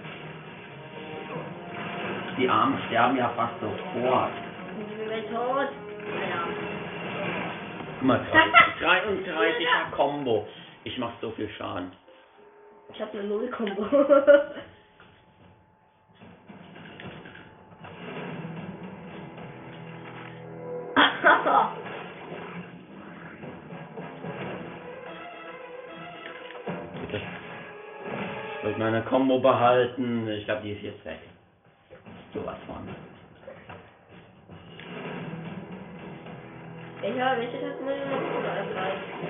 Die 2.39 2.49
Armen 2.49 2.79
sterben 2.87 3.17
ja 3.17 3.29
fast 3.37 3.55
sofort. 3.61 4.31
Ich 4.81 4.97
bin. 4.97 5.09
Naja. 5.09 6.49
Guck 7.99 8.07
mal, 8.07 8.21
33er 8.81 9.91
Combo. 9.95 10.47
Ich 10.85 10.97
mach 10.99 11.13
so 11.21 11.31
viel 11.33 11.51
Schaden. 11.51 11.93
Ich 12.93 13.01
hab 13.01 13.13
eine 13.13 13.25
Null-Kombo. 13.25 13.87
Ich 27.19 28.65
wollte 28.65 28.79
meine 28.79 29.03
Combo 29.03 29.39
behalten. 29.39 30.29
Ich 30.29 30.45
glaube, 30.45 30.63
die 30.63 30.73
ist 30.73 30.83
jetzt 30.83 31.05
weg. 31.05 31.19
Sowas 32.35 32.57
von. 32.67 32.89
ja, 37.17 37.37
welche 37.37 37.61
Taste 37.61 37.83
muss 37.83 37.95
ich 37.95 38.11
noch 38.11 39.30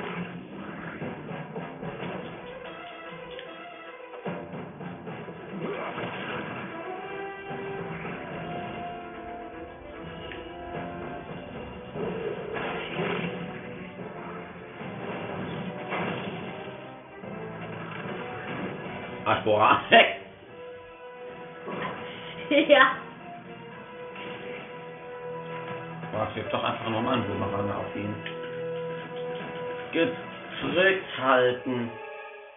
Aspora, 19.24 19.80
weg! 19.90 20.16
ja. 22.68 22.96
Boah, 26.12 26.28
ich 26.34 26.42
doch 26.50 26.64
einfach 26.64 26.88
nochmal 26.88 27.14
einen 27.14 27.24
Boomerang 27.24 27.70
auf 27.70 27.94
ihn. 27.94 28.14
gedrückt 29.92 31.18
halten. 31.18 31.90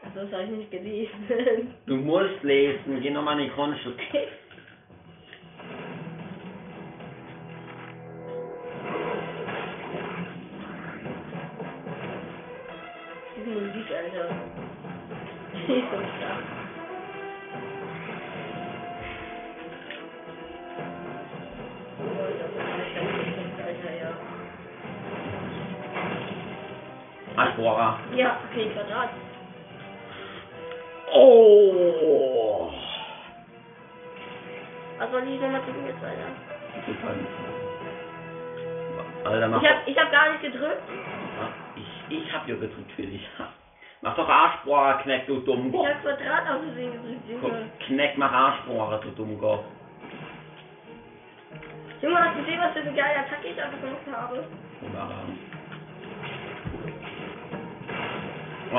Achso, 0.06 0.20
das 0.22 0.32
habe 0.34 0.44
ich 0.44 0.50
nicht 0.50 0.72
gelesen. 0.72 1.74
Du 1.86 1.96
musst 1.96 2.44
lesen. 2.44 3.02
Geh 3.02 3.10
nochmal 3.10 3.40
in 3.40 3.46
die 3.46 3.54
Grundschule. 3.54 3.96
Diese 4.12 4.43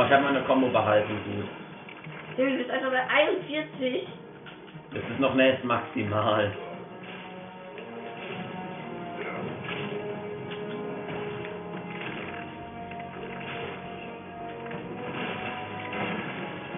Ich 0.07 0.13
habe 0.13 0.23
meine 0.23 0.43
Combo 0.43 0.69
behalten, 0.69 1.15
gut. 1.25 1.49
Du 2.37 2.57
bist 2.59 2.71
einfach 2.71 2.91
bei 2.91 3.09
41. 3.09 4.07
Das 4.93 5.03
ist 5.03 5.21
noch 5.21 5.35
nicht 5.35 5.65
maximal. 5.65 6.53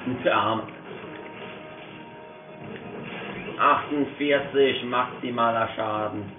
Gute 0.05 0.35
Arm. 0.35 0.63
48 3.59 4.85
maximaler 4.85 5.69
Schaden. 5.75 6.33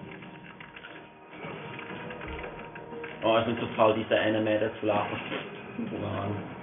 Oh, 3.24 3.38
ich 3.40 3.46
bin 3.46 3.60
zu 3.60 3.68
faul, 3.76 3.94
diese 3.96 4.18
Animator 4.18 4.70
zu 4.80 4.86
laufen. 4.86 6.57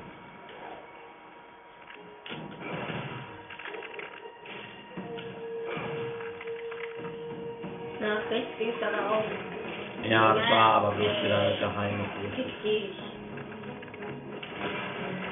Ging's 8.59 8.75
dann 8.81 8.95
auch. 8.95 9.25
Ja, 10.09 10.35
das 10.35 10.51
war 10.51 10.75
aber 10.75 10.91
bloß 10.93 11.25
wieder 11.25 11.57
geheim. 11.59 12.05
Richtig. 12.37 12.91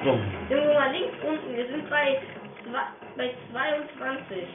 Bumm. 0.03 0.21
Junge, 0.49 0.73
mal 0.73 0.91
links 0.91 1.15
unten. 1.23 1.55
Wir 1.55 1.67
sind 1.67 1.89
bei, 1.89 2.19
zwei, 2.63 2.83
bei 3.15 3.33
22. 3.51 4.47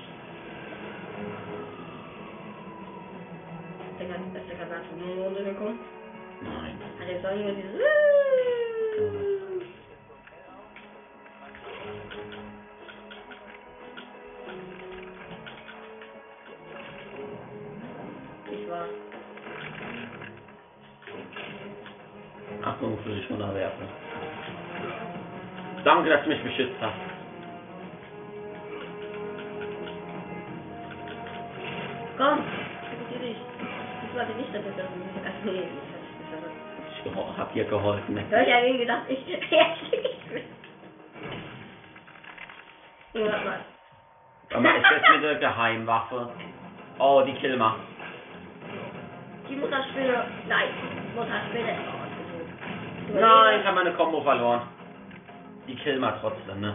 Der 3.98 4.08
kann, 4.08 4.34
ist 4.34 4.48
der 4.48 4.58
Kanal 4.58 4.82
schon 4.88 5.16
nur 5.16 5.24
runtergekommen? 5.26 5.78
Nein. 6.42 6.78
Hat 7.00 7.08
jetzt 7.08 7.26
auch 7.26 7.34
nur 7.34 7.52
dieses. 7.52 9.37
Für 23.08 23.14
dich 23.14 23.30
Werfe. 23.30 23.88
Danke, 25.82 26.10
dass 26.10 26.22
du 26.24 26.28
mich 26.28 26.42
beschützt 26.42 26.76
hast. 26.78 26.92
Komm, 32.18 32.44
fokussier 32.84 33.18
dich. 33.20 33.36
Ich 34.04 34.14
warte 34.14 34.32
nicht, 34.32 34.54
dass 34.54 34.62
das 34.62 34.74
nicht. 34.76 35.24
Ach 35.24 35.44
nee, 35.44 35.62
ich 35.62 37.06
hab 37.06 37.14
das 37.14 37.38
hab 37.38 37.54
dir 37.54 37.64
geholfen. 37.64 38.14
Ne? 38.14 38.24
Hab 38.30 38.42
ich 38.42 38.48
ja 38.48 38.60
eben 38.60 38.78
gedacht, 38.78 39.02
ich. 39.08 39.26
Ja, 39.50 39.66
ich. 39.90 40.42
Junge, 43.14 43.32
warte 43.32 43.44
mal. 44.60 44.76
Ist 44.76 44.84
das 44.84 45.14
mit 45.14 45.24
der 45.24 45.34
Geheimwaffe? 45.36 46.28
Oh, 46.98 47.22
die 47.26 47.32
kill 47.32 47.56
mal. 47.56 47.76
Die 49.48 49.56
Mutterspinne. 49.56 50.24
Nein, 50.46 50.68
Mutterspinne. 51.16 51.97
Nein, 53.14 53.60
ich 53.60 53.66
habe 53.66 53.76
meine 53.76 53.92
Combo 53.94 54.20
verloren. 54.22 54.62
Die 55.66 55.74
kill 55.76 55.98
mal 55.98 56.18
trotzdem, 56.20 56.60
ne? 56.60 56.74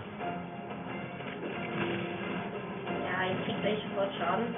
Ja, 3.05 3.31
ich 3.31 3.45
krieg 3.45 3.61
gleich 3.61 3.79
sofort 3.89 4.09
Schaden. 4.17 4.55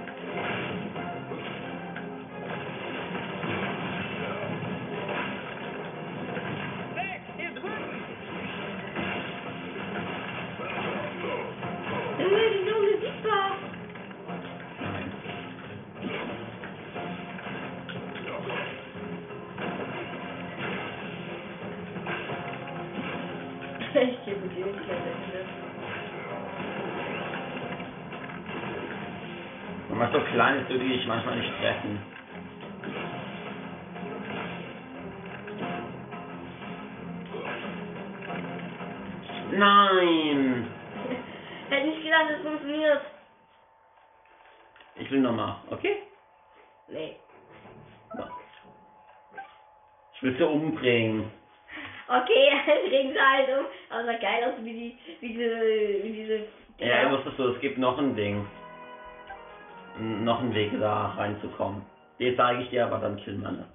Sie 50.82 50.88
umbringen. 50.88 51.32
Okay, 52.08 52.52
regen 52.90 53.14
sie 53.14 53.20
halt 53.20 53.50
um. 53.50 53.66
Aber 53.90 54.06
sah 54.06 54.18
geil 54.18 54.44
aus, 54.44 54.54
wie 54.64 54.74
die, 54.74 54.98
wie 55.22 55.30
diese, 55.30 56.04
wie 56.04 56.12
diese. 56.12 56.48
Ja, 56.80 57.06
ich 57.06 57.12
wusste 57.12 57.32
so, 57.38 57.50
es 57.50 57.62
gibt 57.62 57.78
noch 57.78 57.98
ein 57.98 58.16
Ding. 58.16 58.46
Noch 59.98 60.40
einen 60.42 60.54
Weg 60.54 60.72
da 60.80 61.14
reinzukommen. 61.18 61.84
Den 62.20 62.36
zeige 62.36 62.64
ich 62.64 62.70
dir, 62.70 62.86
aber 62.86 62.98
dann 63.00 63.18
killen 63.18 63.42
wir 63.42 63.52
ne. 63.52 63.66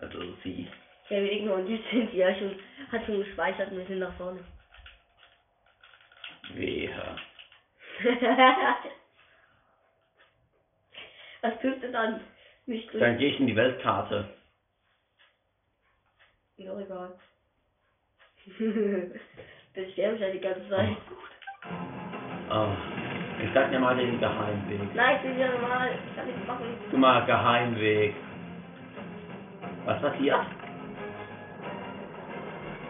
Also 0.00 0.18
sie. 0.42 0.68
Ja, 1.08 1.22
wir 1.22 1.52
und 1.54 1.68
jetzt 1.68 1.90
sind 1.90 2.12
die 2.12 2.18
ja 2.18 2.34
schon, 2.34 2.54
hat 2.92 3.04
schon 3.06 3.18
gespeichert 3.18 3.70
und 3.70 3.78
wir 3.78 3.86
sind 3.86 3.98
nach 3.98 4.14
vorne. 4.16 4.40
Wehe. 6.54 6.90
Was 11.42 11.60
tust 11.60 11.82
du 11.82 11.90
dann? 11.92 12.20
Nicht 12.66 12.90
gut. 12.90 13.00
Dann 13.00 13.18
gehe 13.18 13.30
ich 13.30 13.40
in 13.40 13.46
die 13.46 13.56
Weltkarte. 13.56 14.28
Auch 16.56 16.78
egal. 16.78 17.12
das 19.74 19.92
sterbe 19.92 20.14
ich 20.14 20.20
ja 20.20 20.30
die 20.30 20.40
ganze 20.40 20.68
Zeit. 20.68 20.96
Oh. 22.50 22.68
Ich 23.42 23.50
sag 23.52 23.70
dir 23.70 23.80
mal 23.80 23.96
den 23.96 24.20
Geheimweg. 24.20 24.94
Nein, 24.94 25.16
ich 25.16 25.22
bin 25.22 25.38
ja 25.38 25.48
normal. 25.48 25.90
Ich 25.92 26.16
kann 26.16 26.26
nichts 26.26 26.46
machen. 26.46 26.78
Guck 26.90 26.98
mal, 26.98 27.26
Geheimweg. 27.26 28.14
Was 29.84 30.00
passiert? 30.00 30.38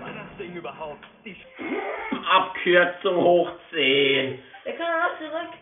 Was 0.00 0.02
war 0.02 0.12
das 0.12 0.36
Ding 0.38 0.54
überhaupt? 0.54 1.04
Die 1.24 1.36
Abkürzung 2.30 3.16
hoch 3.16 3.50
10. 3.70 4.38
Wir 4.64 4.72
können 4.74 5.00
noch 5.00 5.18
zurück. 5.18 5.52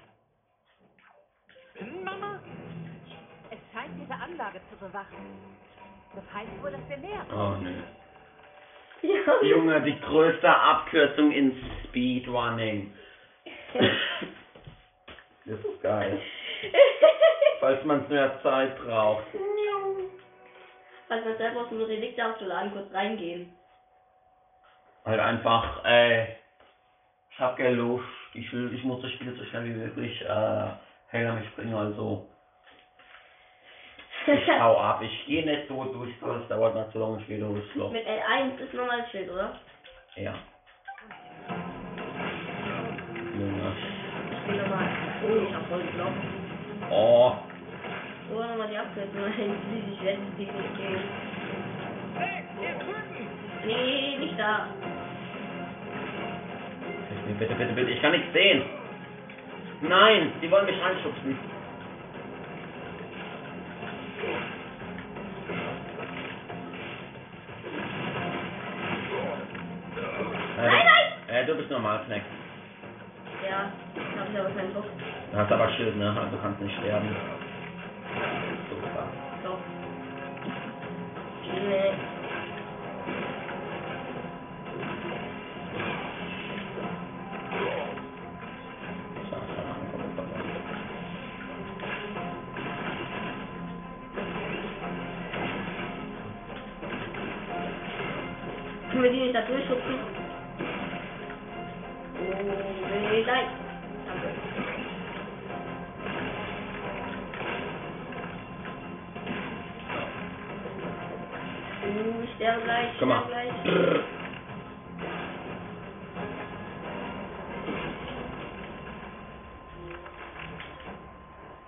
Spinnenmama? 1.74 2.40
Es 3.50 3.58
scheint 3.72 3.92
diese 3.98 4.14
Anlage 4.14 4.60
zu 4.70 4.76
bewachen. 4.76 5.16
Das 6.14 6.24
heißt 6.34 6.62
wohl, 6.62 6.70
dass 6.70 6.88
wir 6.88 6.96
näher 6.98 7.26
Oh 7.32 7.56
ne. 7.62 7.84
Ja. 9.02 9.42
Junge, 9.42 9.80
die 9.82 9.98
größte 9.98 10.48
Abkürzung 10.48 11.32
in 11.32 11.60
Speedrunning. 11.84 12.92
Das 15.44 15.58
ist 15.58 15.82
geil. 15.82 16.20
Falls 17.60 17.84
man 17.84 18.08
mehr 18.08 18.40
Zeit 18.42 18.78
braucht. 18.78 19.24
Falls 21.08 21.24
man 21.24 21.36
selber 21.36 21.62
aus 21.62 21.68
dem 21.68 21.82
Relikt 21.82 22.20
aufzuladen, 22.20 22.72
kurz 22.72 22.94
reingehen. 22.94 23.52
Halt 25.04 25.18
einfach, 25.18 25.84
äh, 25.84 26.24
ich 27.30 27.38
hab 27.40 27.56
keine 27.56 27.74
Lust, 27.74 28.04
ich 28.34 28.52
will, 28.52 28.72
ich 28.72 28.84
muss 28.84 29.02
das 29.02 29.10
Spiel 29.10 29.36
so 29.36 29.44
schnell 29.46 29.64
wie 29.64 29.70
möglich, 29.70 30.22
äh, 30.22 30.68
hinter 31.08 31.34
mich 31.34 31.54
bringen, 31.56 31.74
also. 31.74 32.28
Ich 34.26 34.48
hau 34.60 34.78
ab, 34.78 35.02
ich 35.02 35.26
gehe 35.26 35.44
nicht 35.44 35.68
so 35.68 35.84
durch, 35.84 36.10
das 36.20 36.48
dauert 36.48 36.74
mir 36.74 36.88
zu 36.90 36.98
lange, 36.98 37.18
ich 37.20 37.26
gehe 37.26 37.38
durch 37.38 37.66
das 37.66 37.74
Loch. 37.74 37.90
Mit 37.92 38.06
L1 38.06 38.58
ist 38.58 38.74
normales 38.74 39.10
Schild, 39.10 39.30
oder? 39.30 39.58
Ja. 40.16 40.34
Junge. 43.38 43.72
Ich 44.30 44.46
bin 44.46 44.62
nochmal. 44.62 44.88
Oh, 45.24 45.48
ich 45.48 45.54
hab 45.54 45.66
voll 45.68 45.82
geglaubt. 45.82 46.16
Oh, 46.90 47.32
Oh, 48.34 48.40
nochmal 48.40 48.68
die 48.68 48.78
Abkürzung. 48.78 49.12
Ich 49.92 50.02
werde 50.02 50.18
die 50.38 50.44
nicht 50.44 50.76
gehen. 50.76 51.00
Hey, 52.14 52.44
hier 52.58 52.74
drüben! 52.78 53.28
Nee, 53.66 54.16
nicht 54.18 54.38
da. 54.38 54.66
bitte, 57.38 57.54
bitte, 57.54 57.72
bitte, 57.72 57.90
ich 57.90 58.00
kann 58.00 58.12
nichts 58.12 58.32
sehen. 58.32 58.62
Nein, 59.82 60.32
die 60.40 60.50
wollen 60.50 60.66
mich 60.66 60.80
reinschubsen. 60.80 61.38
Äh, 71.42 71.46
du 71.46 71.56
bist 71.56 71.70
normal, 71.70 71.98
Kneck. 72.06 72.22
Ja, 73.44 73.68
hab 74.16 74.30
ich 74.30 74.38
aber 74.38 74.50
keinen 74.50 74.72
Bock. 74.72 74.84
Du 75.32 75.38
hast 75.38 75.50
aber 75.50 75.68
Schild, 75.70 75.96
ne? 75.96 76.08
Also 76.08 76.36
kannst 76.40 76.60
nicht 76.60 76.76
sterben. 76.78 77.08
Nee. 77.08 77.16
So, 78.70 78.76
das 89.96 90.06
doch 90.16 90.28
mal. 90.28 90.38
Können 98.90 99.02
wir 99.02 99.10
die 99.10 99.20
nicht 99.20 99.34
da 99.34 99.40
durchschubsen? 99.40 100.11
Uh, 111.92 112.22
ich 112.24 112.30
sterbe 112.36 112.62
gleich, 112.62 112.92
ich 112.92 112.98
Guck 112.98 113.08
mal. 113.08 113.22
gleich. 113.26 113.50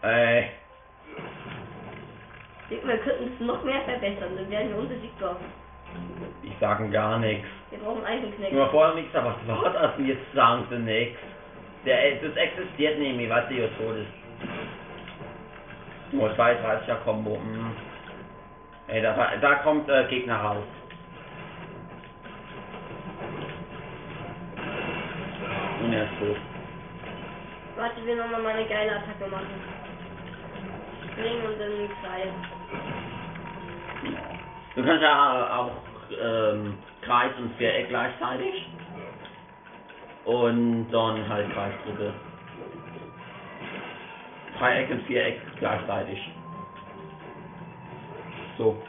Äh, 0.02 0.42
Wir 2.68 2.98
könnten 2.98 3.32
es 3.34 3.46
noch 3.46 3.62
mehr 3.64 3.80
verbessern, 3.82 4.36
dann 4.36 4.50
wären 4.50 4.68
wir 4.68 4.76
unbesiegbar. 4.76 5.36
die 6.42 6.52
sagen 6.60 6.90
gar 6.90 7.18
nichts. 7.18 7.46
Wir 7.70 7.78
brauchen 7.78 8.04
Eisenknecht. 8.04 8.52
Nur 8.52 8.68
vorher 8.70 8.94
nichts, 8.94 9.14
aber 9.14 9.36
was 9.46 9.62
war 9.64 9.72
das 9.72 9.96
denn? 9.96 10.06
Jetzt 10.06 10.32
sagen 10.34 10.66
sie 10.70 10.78
nichts. 10.78 11.18
Der, 11.86 12.16
das 12.16 12.36
existiert 12.36 12.98
nämlich, 12.98 13.28
was 13.30 13.50
ihr 13.50 13.68
tot 13.76 13.96
ist. 13.96 14.08
Oh, 16.18 16.26
32er 16.26 16.96
Combo. 17.04 17.36
Mm. 17.36 17.72
Ey, 18.88 19.00
da, 19.00 19.36
da 19.40 19.54
kommt 19.56 19.88
äh, 19.88 20.06
Gegner 20.08 20.36
raus. 20.36 20.64
Und 25.82 25.92
er 25.92 26.04
ist 26.04 26.18
tot. 26.18 26.36
Warte, 27.76 28.04
will 28.04 28.16
nochmal 28.16 28.42
meine 28.42 28.64
geile 28.66 28.92
Attacke 28.92 29.26
machen. 29.30 29.46
Springen 31.12 31.46
und 31.46 31.60
dann 31.60 31.88
Kreis. 32.02 32.28
Du 34.74 34.84
kannst 34.84 35.02
ja 35.02 35.58
auch 35.58 35.70
ähm, 36.22 36.78
Kreis 37.02 37.32
und 37.38 37.56
Viereck 37.56 37.88
gleichzeitig. 37.88 38.68
Und 40.24 40.90
dann 40.90 41.28
halt 41.28 41.52
Kreisdrücke. 41.52 42.12
Dreieck 44.58 44.90
und 44.90 45.02
Viereck 45.06 45.40
gleichzeitig. 45.58 46.18
So. 48.58 48.82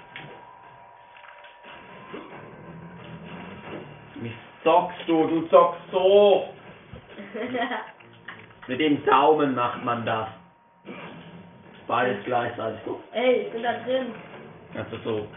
Wie 4.15 4.31
zockst 4.63 5.07
du? 5.07 5.27
Du 5.27 5.47
zockst 5.47 5.81
so! 5.91 6.49
Mit 8.67 8.79
dem 8.79 9.03
Daumen 9.05 9.55
macht 9.55 9.83
man 9.83 10.05
das. 10.05 10.27
Beides 11.87 12.23
gleichzeitig. 12.25 12.79
Guck. 12.85 13.01
Ey, 13.13 13.43
ich 13.43 13.51
bin 13.51 13.63
da 13.63 13.73
drin. 13.73 14.13
Also 14.75 14.97
so. 15.03 15.27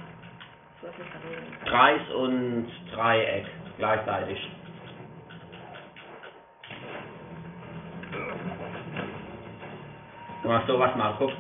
Weiß 0.81 0.99
nicht, 0.99 1.11
warum. 1.13 1.65
Kreis 1.65 2.11
und 2.15 2.71
Dreieck 2.95 3.47
gleichzeitig. 3.77 4.51
Du 10.43 10.49
machst 10.49 10.67
sowas 10.67 10.97
mal, 10.97 11.15
guck. 11.19 11.33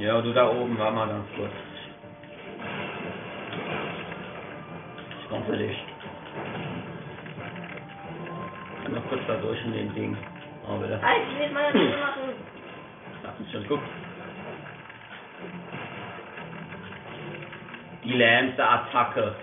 Ja, 0.00 0.18
du 0.22 0.32
da 0.32 0.48
oben 0.48 0.78
war 0.78 0.90
mal 0.92 1.06
ganz 1.08 1.26
kurz. 1.36 1.52
Ich 5.20 5.28
komm 5.28 5.44
für 5.44 5.58
dich. 5.58 5.76
Ich 8.78 8.82
kann 8.82 8.94
noch 8.94 9.06
kurz 9.10 9.20
da 9.26 9.34
durch 9.36 9.62
in 9.66 9.74
den 9.74 9.94
Ding. 9.94 10.16
Aber 10.66 10.86
das 10.86 11.02
Alter, 11.02 11.20
ich 11.30 11.38
will 11.38 11.50
meine 11.52 11.68
Attacke 11.68 11.98
machen. 12.00 12.22
Lass 13.24 13.40
uns 13.40 13.52
schon 13.52 13.68
gucken. 13.68 13.88
Die 18.02 18.14
lähmste 18.14 18.66
Attacke. 18.66 19.34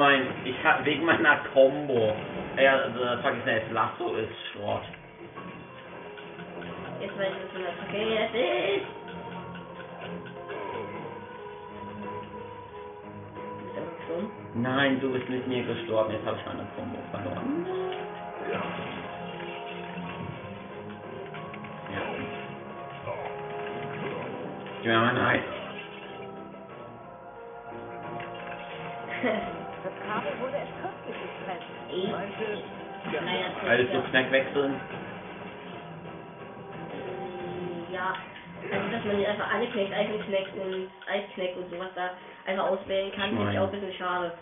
Mein, 0.00 0.22
ich 0.44 0.56
hab 0.64 0.84
wegen 0.84 1.04
meiner 1.04 1.36
Combo. 1.52 2.16
Ja, 2.56 2.72
also 2.78 2.98
vergiss 3.20 3.44
nicht, 3.44 3.70
Lasso 3.70 4.14
ist 4.14 4.32
Schrott. 4.50 4.82
Jetzt 7.00 7.18
weiß 7.18 7.28
ich, 7.28 7.54
was 7.54 7.68
Attacke 7.78 7.98
jetzt 7.98 8.34
ist. 8.34 8.86
Nein, 14.54 15.00
du 15.00 15.12
bist 15.12 15.28
mit 15.28 15.46
mir 15.46 15.62
gestorben, 15.64 16.12
jetzt 16.12 16.26
habe 16.26 16.38
ich 16.38 16.46
meine 16.46 16.66
Combo 16.74 16.98
verloren. 17.12 17.66
Ja. 18.50 18.62
Gib 24.82 24.90
mir 24.90 24.98
mein 24.98 25.18
Eis. 25.18 25.42
Das 29.82 29.92
Kabel 30.06 30.32
wurde 30.40 30.56
erst 30.56 30.72
kürzlich 30.80 31.16
getrennt. 31.16 31.64
Ich? 31.90 32.10
Meinte, 32.10 33.24
Naja, 33.24 33.78
Willst 33.78 33.94
du 33.94 34.02
Knack 34.10 34.30
wechseln? 34.30 34.74
Ja, 37.92 38.14
also 38.72 38.90
dass 38.92 39.04
man 39.04 39.16
nicht 39.16 39.28
einfach 39.28 39.52
alle 39.54 39.66
Knacks, 39.68 39.92
Eisenknack 39.92 40.46
und 40.62 40.88
Eisknack 41.10 41.56
und 41.56 41.70
sowas 41.70 41.88
da 41.94 42.10
einfach 42.46 42.64
auswählen 42.68 43.12
kann, 43.12 43.30
finde 43.30 43.52
ich 43.52 43.58
auch 43.58 43.72
ein 43.72 43.80
bisschen 43.80 43.94
schade. 43.94 44.32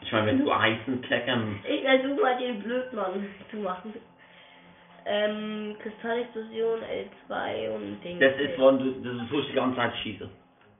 Ich 0.00 0.12
meine, 0.12 0.26
wenn 0.26 0.38
du 0.44 0.52
Eisen 0.52 1.02
kleckern. 1.02 1.60
Ich 1.68 1.82
versuche 1.82 2.20
mal 2.20 2.38
den 2.38 2.62
Blödmann 2.62 3.26
zu 3.50 3.56
machen. 3.56 3.94
ähm, 5.04 5.76
Kristallexplosion, 5.82 6.80
L2 6.80 7.70
und 7.70 8.00
Ding. 8.02 8.20
Das 8.20 8.34
ist, 8.36 8.58
wenn 8.58 8.78
du, 8.78 8.90
das 9.02 9.22
ist, 9.24 9.32
wo 9.32 9.38
ich 9.38 9.46
die 9.48 9.54
ganze 9.54 9.76
Zeit 9.76 9.96
schieße. 10.02 10.28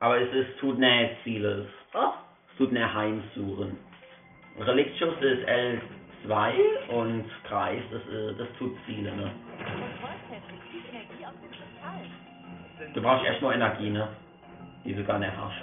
Aber 0.01 0.21
es 0.21 0.33
ist, 0.33 0.59
tut 0.59 0.79
nicht 0.79 1.17
vieles. 1.25 1.67
Oh, 1.95 2.13
Es 2.51 2.59
tut 2.59 2.73
nicht 2.73 2.95
Heimsuchen. 2.95 3.79
Reliktschuss 4.59 5.15
ist 5.21 5.49
L2 5.49 6.89
und 6.89 7.25
Kreis, 7.45 7.83
das, 7.91 8.03
äh, 8.13 8.35
das 8.39 8.49
tut 8.59 8.77
viele, 8.87 9.15
ne? 9.15 9.31
Du 12.95 13.03
brauchst 13.03 13.27
echt 13.27 13.41
nur 13.43 13.55
Energie, 13.55 13.91
ne? 13.91 14.09
Die 14.85 14.95
du 14.95 15.05
gar 15.05 15.19
nicht 15.19 15.33
hast. 15.37 15.55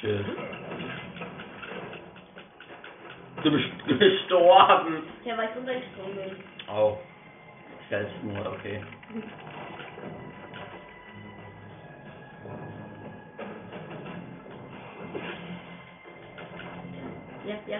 Tschüss. 0.00 0.26
Du 3.42 3.50
bist 3.50 3.68
gestorben. 3.86 5.02
ja, 5.24 5.36
weil 5.36 5.48
ich 5.50 5.56
runtergesprungen 5.56 6.14
bin. 6.16 6.36
Oh. 6.72 6.98
Selbstmord, 7.90 8.46
okay. 8.46 8.80
Ja, 17.44 17.56
ja. 17.66 17.78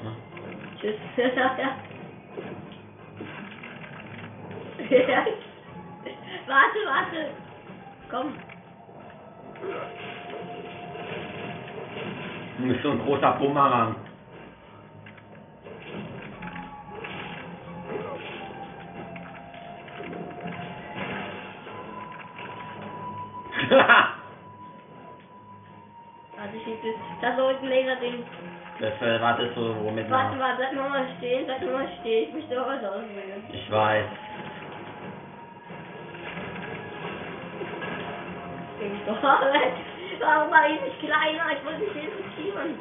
Hm. 0.00 0.16
Tschüss. 0.80 0.94
ja. 1.48 1.76
warte, 6.46 6.78
warte. 6.86 7.30
Komm. 8.10 8.32
Du 12.58 12.68
bist 12.68 12.82
so 12.82 12.90
ein 12.90 12.98
großer 13.00 13.32
Bumerang. 13.32 13.96
Warte, 26.38 26.56
ich 26.56 26.62
schieße. 26.64 26.94
Da 27.20 27.36
so 27.36 27.46
ein 27.48 27.68
Laserding. 27.68 28.24
das 28.80 29.02
äh, 29.02 29.20
war 29.20 29.36
das 29.36 29.54
so, 29.54 29.76
womit 29.82 30.08
Warte, 30.10 30.38
warte, 30.38 30.62
bleib 30.72 30.88
mal 30.90 31.06
stehen, 31.18 31.44
bleib 31.46 31.62
mal 31.72 31.88
stehen. 32.00 32.28
Ich 32.28 32.34
möchte 32.34 32.60
auch 32.62 32.68
was 32.68 32.82
auswählen. 32.84 33.42
Ich 33.52 33.70
weiß. 33.70 34.04
Ich 38.80 39.04
doch. 39.06 39.22
Warum 40.20 40.50
war 40.50 40.68
ich 40.70 40.80
nicht 40.80 40.98
kleiner? 41.00 41.52
Ich 41.52 41.64
wollte 41.64 41.80
nicht 41.80 41.94
diskutieren. 41.94 42.78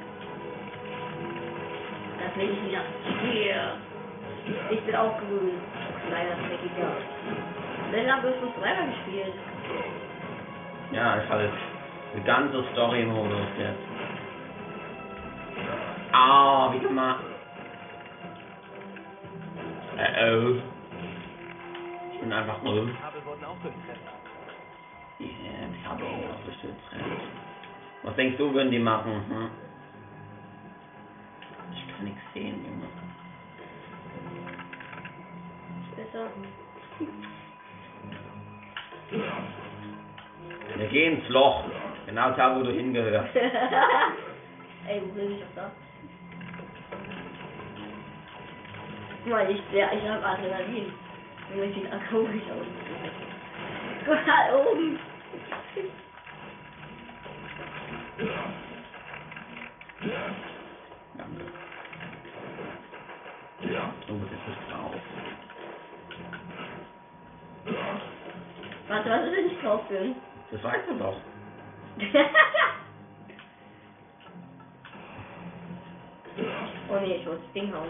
Das 2.20 2.36
will 2.36 2.50
ich 2.52 2.64
wieder. 2.66 2.82
Hier. 3.22 3.78
Ich 4.72 4.82
bin 4.82 4.96
auch 4.96 5.16
grün. 5.18 5.60
Kleiner 6.08 6.36
Dreckiger. 6.48 6.92
Dann 7.92 8.12
haben 8.12 8.24
wir 8.24 8.34
schon 8.40 8.54
zweimal 8.56 8.88
gespielt. 8.88 9.34
Ja, 10.92 11.16
ist 11.16 11.30
halt 11.30 11.52
eine 12.14 12.24
ganze 12.24 12.64
Story-Modus 12.72 13.48
jetzt. 13.60 13.80
Ah, 16.14 16.74
wie 16.74 16.80
gemacht. 16.80 17.24
Äh, 19.98 20.32
oh. 20.32 20.56
Ich 22.14 22.20
bin 22.20 22.32
einfach 22.34 22.62
nur... 22.64 22.90
Kabel 23.02 23.26
wurden 23.26 23.44
auch 23.46 23.60
durchtrennt. 23.62 24.00
Ja, 25.20 25.28
ich 25.76 25.88
habe 25.88 26.04
auch 26.04 26.90
fremd. 26.90 27.22
Was 28.04 28.16
denkst 28.16 28.38
du, 28.38 28.54
würden 28.54 28.72
die 28.72 28.80
machen? 28.80 29.24
Hm? 29.28 29.50
Ich 31.74 31.96
kann 31.96 32.06
nichts 32.06 32.22
sehen, 32.34 32.64
Junge. 32.66 32.88
Besser. 35.96 36.30
Wir 40.78 40.88
gehen 40.90 41.20
ins 41.20 41.30
Loch. 41.30 41.64
Genau 42.06 42.32
da, 42.32 42.56
wo 42.56 42.64
du 42.64 42.72
hingehörst. 42.72 43.36
Ey, 44.88 45.02
wo 45.02 45.08
bin 45.14 45.32
ich 45.32 45.40
doch 45.42 45.48
da? 45.56 45.72
Guck 49.24 49.34
mal, 49.34 49.50
ich, 49.50 49.62
ja, 49.74 49.90
ich 49.92 50.08
hab 50.08 50.24
Adrenalin. 50.24 50.94
Junge, 51.54 51.74
sieht 51.74 51.90
komisch 52.10 52.44
aus. 52.44 52.66
Guck 54.06 54.28
mal 54.28 54.54
oben. 54.56 55.00
Danke. 61.18 61.42
Oh, 64.10 64.22
das 64.22 64.42
ist 64.54 64.72
drauf. 64.72 64.96
Warte, 68.88 69.10
was 69.10 69.26
ist 69.26 69.36
denn 69.36 69.48
nicht 69.48 69.64
drauf 69.64 69.82
bin? 69.90 70.16
Das 70.52 70.64
weißt 70.64 70.90
du 70.90 70.98
doch. 70.98 71.18
oh 76.90 77.00
nee, 77.02 77.16
ich 77.16 77.26
muss 77.26 77.36
das 77.36 77.54
Ding 77.54 77.74
hauen. 77.74 77.90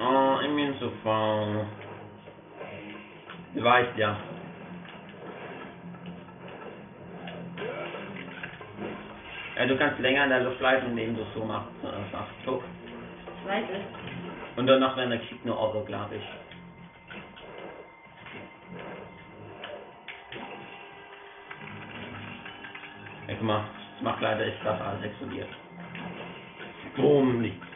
Oh, 0.00 0.38
ich 0.42 0.48
bin 0.54 0.74
so 0.80 0.90
faul. 1.04 1.66
Du 3.54 3.62
weißt 3.62 3.96
ja. 3.98 4.16
Ja, 9.56 9.66
du 9.66 9.76
kannst 9.76 10.00
länger 10.00 10.24
in 10.24 10.30
der 10.30 10.40
Luft 10.40 10.58
bleiben, 10.58 10.88
indem 10.88 11.14
du 11.14 11.24
so 11.34 11.44
machst. 11.44 11.68
Äh, 11.82 12.10
sagst, 12.10 12.32
guck. 12.44 12.64
Ich 13.42 13.48
weiß 13.48 13.64
es. 13.70 14.58
Und 14.58 14.66
danach, 14.66 14.96
wenn 14.96 15.12
er 15.12 15.18
kriegt, 15.18 15.44
nur 15.44 15.60
Otto, 15.60 15.84
glaube 15.84 16.16
ich. 16.16 16.41
Ja, 23.32 23.38
guck 23.38 23.46
mal, 23.46 23.64
das 23.94 24.02
macht 24.02 24.20
leider 24.20 24.44
ist 24.44 24.58
das 24.62 24.78
alles 24.78 25.04
explodiert. 25.04 25.48
Boom, 26.96 27.40
nichts. 27.40 27.66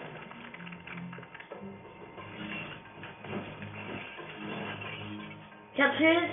Ich 5.73 5.81
hab 5.81 5.97
Schild. 5.97 6.31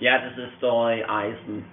Ja, 0.00 0.18
das 0.18 0.38
ist 0.38 0.60
so 0.60 0.84
Eisen. 0.84 1.66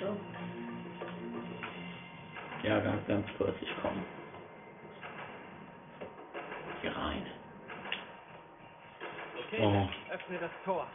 So. 0.00 0.16
Ja, 2.64 2.80
ganz, 2.80 3.06
ganz 3.06 3.26
kurz, 3.38 3.54
ich 3.60 3.70
komme. 3.80 4.02
Hier 6.82 6.96
rein. 6.96 7.35
Oh. 9.52 9.88
öffne 10.12 10.38
das 10.38 10.50
Tor. 10.64 10.86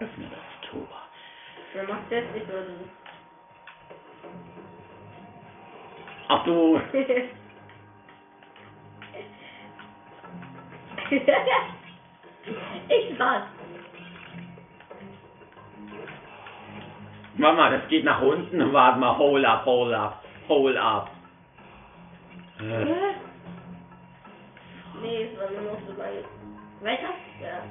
Öffne 0.00 0.26
das 0.30 0.70
Tor. 0.70 0.88
Wer 1.72 1.84
macht 1.84 2.10
das? 2.10 2.24
Ich 2.34 2.42
oder 2.44 2.62
du? 2.62 2.88
Ach 6.28 6.44
du, 6.44 6.80
ich 12.88 13.18
war's. 13.18 13.44
Mama, 17.36 17.70
das 17.70 17.88
geht 17.88 18.04
nach 18.04 18.20
unten. 18.20 18.72
Warte 18.72 18.98
mal, 18.98 19.16
hole 19.16 19.48
up, 19.48 19.64
hole 19.64 19.96
up, 19.96 20.22
hole 20.48 20.78
up. 20.80 21.10
Äh, 22.60 22.84
Hä? 22.84 23.14
Nee, 25.00 25.22
es 25.22 25.38
war 25.38 25.50
nur 25.50 25.72
noch 25.72 25.80
so 25.86 25.92
lange. 25.96 26.24
Weiter? 26.80 27.14
Ja. 27.42 27.62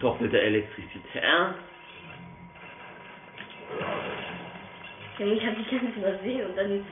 doppelte 0.00 0.40
Elektrizität. 0.40 1.22
Junge, 5.18 5.32
ich 5.32 5.46
hab 5.46 5.56
dich 5.56 5.70
ganz 5.70 5.96
übersehen 5.96 6.46
und 6.46 6.56
dann 6.56 6.84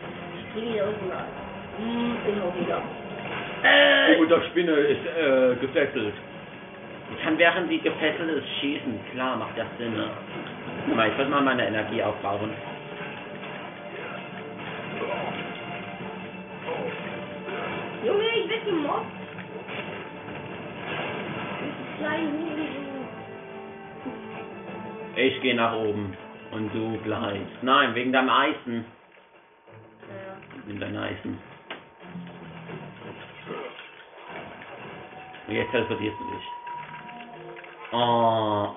springe 0.51 0.75
ich 0.75 0.83
aus 0.83 0.95
dem 0.99 1.09
Laden. 1.11 1.33
Hm, 1.77 2.17
bin 2.25 2.43
auch 2.43 2.55
wieder. 2.57 2.83
Äh, 3.63 4.17
oh, 4.19 4.25
der 4.25 4.43
Spinne 4.51 4.73
ist 4.73 5.07
äh, 5.07 5.57
gefesselt. 5.61 6.15
Ich 7.15 7.23
kann 7.23 7.39
während 7.39 7.69
sie 7.69 7.79
gefesselt 7.79 8.31
ist 8.31 8.49
schießen. 8.61 8.99
Klar, 9.13 9.37
macht 9.37 9.59
das 9.59 9.67
Sinn. 9.79 9.95
Ne? 9.95 10.09
Mal, 10.95 11.11
ich 11.11 11.19
würde 11.19 11.31
mal 11.31 11.43
meine 11.43 11.67
Energie 11.67 12.03
aufbauen. 12.03 12.51
Mickey 18.65 19.05
Ich 25.17 25.41
gehe 25.43 25.55
nach 25.55 25.75
oben. 25.75 26.17
Und 26.51 26.73
du 26.73 26.99
bleibst. 26.99 27.63
Nein, 27.63 27.95
wegen 27.95 28.13
deinem 28.13 28.31
Eisen. 28.31 28.85
Ja. 30.03 30.61
Nimm 30.67 30.81
dein 30.81 30.97
Eisen. 30.97 31.39
Und 35.47 35.55
jetzt 35.55 35.71
teleportierst 35.71 36.17
du 36.19 36.25
dich. 36.25 36.45
Ah. 37.93 38.65
Oh. 38.67 38.75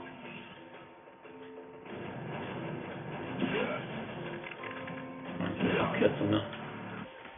Das 5.40 5.52
ist 5.52 5.60
eine 5.62 5.80
Abkürzung, 5.80 6.30
ne? 6.32 6.57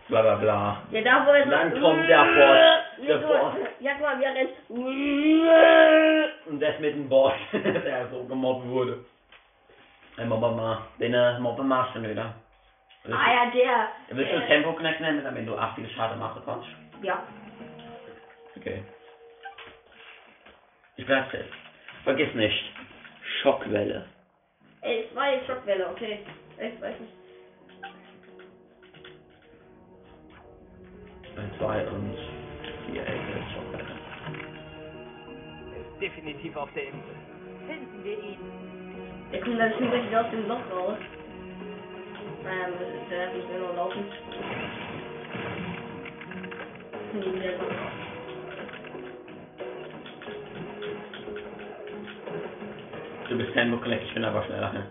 Bla 0.10 0.22
bla 0.24 0.36
bla. 0.36 0.82
Ja, 0.91 1.01
da 1.01 1.26
wo 1.26 1.32
er. 1.32 1.45
Dann 1.45 1.80
kommt 1.80 2.10
der 2.10 2.24
Boss. 2.26 3.07
Der 3.07 3.18
Boss. 3.18 3.53
Ja, 3.80 3.91
guck 3.93 4.01
mal, 4.01 4.20
wie 4.20 4.24
er 4.24 4.36
rennt. 4.36 4.51
Und 6.47 6.60
das 6.60 6.80
mit 6.80 6.95
dem 6.95 7.07
Boss, 7.07 7.34
der 7.53 8.07
so 8.10 8.24
gemobbt 8.24 8.68
wurde. 8.68 9.05
Ey, 10.18 10.26
mobber 10.26 10.51
mal. 10.51 10.82
Den 10.99 11.14
äh, 11.14 11.39
mobber 11.39 11.64
machst 11.64 11.95
du 11.95 12.01
wieder. 12.01 12.34
Ah 13.12 13.34
ja, 13.34 13.51
der. 13.51 13.88
willst 14.10 14.32
du 14.34 14.38
äh, 14.38 14.47
Tempo 14.47 14.74
Knack 14.74 14.99
nennen, 14.99 15.24
damit 15.24 15.47
du 15.47 15.55
80 15.55 15.91
Schaden 15.95 16.20
machen 16.20 16.41
kannst? 16.43 16.68
Ja. 17.01 17.24
Okay. 18.57 18.84
Ich 20.97 21.05
bleib 21.05 21.30
fest. 21.30 21.49
Vergiss 22.03 22.34
nicht. 22.34 22.74
Schockwelle. 23.41 24.05
Ey, 24.82 25.05
es 25.07 25.16
war 25.16 25.32
jetzt 25.32 25.45
Schockwelle, 25.47 25.88
okay. 25.88 26.20
Ich 26.57 26.82
weiß 26.82 26.99
nicht. 26.99 27.18
Bei 31.39 31.57
2 31.57 31.87
und 31.87 32.17
4 32.91 33.01
Ecke 33.01 33.11
ist 33.13 33.51
Schockwelle. 33.53 33.95
Er 35.73 35.79
ist 35.79 36.01
definitiv 36.01 36.55
auf 36.57 36.69
der 36.73 36.83
Insel. 36.83 37.15
Finden 37.65 38.03
wir 38.03 38.19
ihn. 38.19 38.39
Der 39.31 39.39
kommt 39.39 39.57
dann 39.57 39.71
schon 39.77 39.89
gleich 39.89 40.05
wieder 40.07 40.25
aus 40.25 40.31
dem 40.31 40.47
Loch 40.49 40.59
raus. 40.69 40.97
Naja, 42.43 42.67
der 43.09 43.27
muss 43.27 43.45
nur 43.57 43.67
noch 43.69 43.75
laufen. 43.77 44.03
Nee, 47.13 47.39
der 47.39 47.57
kommt. 47.57 47.71
Du 53.29 53.37
bist 53.37 53.53
Tempo 53.53 53.77
Knack, 53.77 54.01
ich 54.03 54.13
bin 54.13 54.25
aber 54.25 54.43
schneller. 54.43 54.73
ne? 54.73 54.87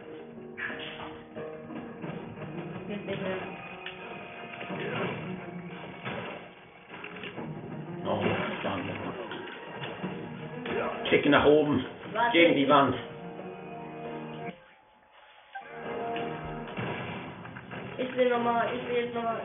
Jetzt 2.89 3.05
nicht 3.05 3.23
mehr. 3.23 3.58
Kicke 11.09 11.31
nach 11.31 11.45
oben. 11.47 11.85
Warte. 12.13 12.33
Gegen 12.33 12.55
die 12.55 12.69
Wand. 12.69 12.95
Ich 17.97 18.17
will 18.17 18.31
nochmal, 18.31 18.67
ich 18.75 18.89
will 18.89 19.05
jetzt 19.05 19.15
nochmal. 19.15 19.41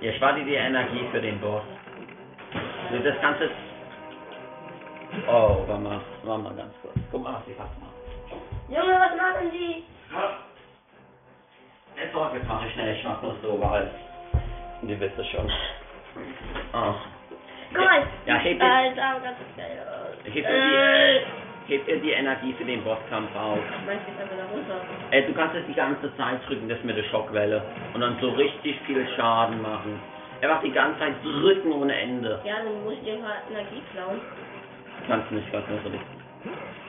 Ihr 0.00 0.12
spart 0.14 0.36
dir 0.38 0.44
die 0.44 0.54
Energie 0.54 1.06
für 1.10 1.20
den 1.20 1.40
Boss. 1.40 1.62
Also 2.90 3.02
das 3.02 3.20
Ganze. 3.20 3.50
Oh, 5.28 5.64
warte 5.66 5.82
mal, 5.82 6.00
warte 6.24 6.42
mal 6.42 6.54
ganz 6.54 6.74
kurz. 6.82 6.94
Guck 7.10 7.22
mal, 7.22 7.34
was 7.34 7.48
ich 7.48 7.56
fast 7.56 7.70
mache. 7.80 7.96
Junge, 8.68 8.98
was 8.98 9.16
machen 9.16 9.50
die? 9.50 9.84
Jetzt 11.96 12.14
mache 12.14 12.66
ich 12.66 12.72
schnell, 12.74 12.94
ich 12.96 13.04
mach 13.04 13.22
nur 13.22 13.36
so, 13.42 13.60
weil. 13.60 13.90
Die 14.82 15.00
wisst 15.00 15.18
es 15.18 15.26
schon. 15.28 15.50
Oh. 16.74 16.94
Guck 17.74 17.84
mal. 17.84 18.02
Ja, 18.26 18.34
heb 18.36 18.58
dir, 18.58 18.64
Alter, 18.64 19.20
ganz 19.22 19.36
geil. 19.56 19.86
heb 20.24 20.34
dir, 20.34 20.48
Äh. 20.48 21.20
die, 21.68 21.74
heb 21.74 21.86
dir 21.86 21.96
die 22.00 22.10
Energie 22.12 22.52
für 22.54 22.64
den 22.64 22.82
Bosskampf 22.84 23.34
auf. 23.36 23.58
Meinst 23.86 25.28
du, 25.28 25.32
kannst 25.34 25.54
es 25.56 25.66
die 25.66 25.74
ganze 25.74 26.14
Zeit 26.16 26.38
drücken, 26.48 26.68
das 26.68 26.82
mit 26.82 26.96
der 26.96 27.04
Schockwelle. 27.04 27.62
Und 27.94 28.00
dann 28.00 28.16
so 28.20 28.30
richtig 28.30 28.78
viel 28.86 29.06
Schaden 29.16 29.60
machen. 29.62 30.00
Einfach 30.42 30.60
die 30.62 30.70
ganze 30.70 30.98
Zeit 31.00 31.14
drücken 31.24 31.72
ohne 31.72 31.94
Ende. 31.98 32.40
Ja, 32.44 32.56
dann 32.62 32.84
muss 32.84 32.94
ich 32.94 33.00
dir 33.04 33.16
paar 33.16 33.36
Energie 33.50 33.82
klauen. 33.92 34.20
Kannst 35.08 35.30
du 35.30 35.34
nicht, 35.36 35.50
kannst 35.52 35.68
nicht 35.70 35.82
so 35.82 35.88
richtig. 35.90 36.08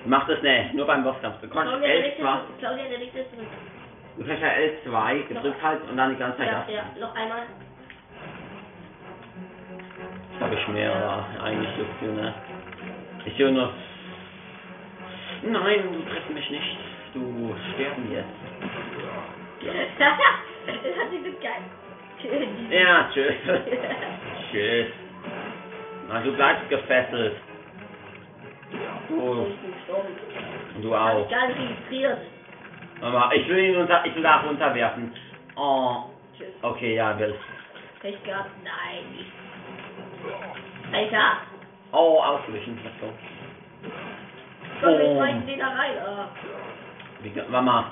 Mach 0.06 0.28
das 0.28 0.42
nicht, 0.42 0.74
nur 0.74 0.86
beim 0.86 1.04
Bosskampf. 1.04 1.42
Du 1.42 1.48
kannst 1.50 1.70
Claudia, 1.70 1.88
der 1.88 1.98
L2, 1.98 2.04
liegt 2.04 2.20
jetzt- 2.20 2.60
Claudia, 2.60 2.84
der 2.90 2.98
liegt 3.00 3.16
jetzt 3.16 3.32
zurück. 3.34 3.48
du 4.18 4.26
kannst 4.26 4.42
ja 4.42 4.50
L2 4.50 5.28
gedrückt 5.28 5.64
halt 5.64 5.80
und 5.90 5.98
dann 5.98 6.10
die 6.12 6.18
ganze 6.20 6.38
Zeit 6.38 6.48
Ja, 6.52 6.58
ab. 6.60 6.66
ja, 6.70 6.84
noch 7.00 7.16
einmal. 7.16 7.42
Habe 10.40 10.56
ich 10.56 10.68
mehr, 10.68 10.94
aber 10.96 11.26
eigentlich 11.44 11.70
du, 12.02 12.12
ne? 12.12 12.34
Ich 13.26 13.38
höre 13.38 13.52
nur. 13.52 13.74
Nein, 15.44 15.80
du 15.94 16.02
triffst 16.12 16.30
mich 16.30 16.50
nicht. 16.50 16.78
Du 17.14 17.56
sterben 17.74 18.12
jetzt. 18.12 18.28
das 19.62 20.98
hat 20.98 21.10
sich 21.10 21.20
so 21.24 21.32
geil. 21.42 21.64
Ja, 22.70 23.10
tschüss. 23.14 23.34
tschüss. 24.52 24.88
Na, 26.10 26.20
du 26.22 26.32
bleibst 26.34 26.70
gefesselt. 26.70 27.36
Du, 29.08 29.48
Ich 29.48 29.74
gestorben. 29.76 30.08
und 30.76 30.82
du 30.84 30.90
Ich 30.90 30.96
auch. 30.96 31.30
nicht 31.48 31.60
registriert. 31.60 32.18
Aber 33.02 33.32
ich 33.36 33.48
will 33.48 33.58
ihn 33.60 33.76
unter, 33.78 34.06
ich 34.06 34.16
will 34.16 34.24
da 34.24 34.38
runterwerfen. 34.42 35.12
Oh, 35.56 36.06
Tschüss. 36.38 36.48
okay, 36.62 36.96
ja, 36.96 37.18
will. 37.20 37.36
Pech 38.02 38.22
gehabt. 38.24 38.50
Nein. 38.64 39.26
Alter. 40.94 41.38
Oh, 41.92 42.20
ausgewichen, 42.22 42.78
let's 42.84 42.96
go. 43.00 43.08
Komm, 44.82 44.90
wir 44.98 45.06
Boom. 45.06 45.18
schmeißen 45.18 45.48
den 45.48 45.60
da 45.60 45.68
rein. 45.68 45.92
Ah. 46.06 46.28
Wie, 47.22 47.30
ge- 47.30 47.44
Mama. 47.50 47.92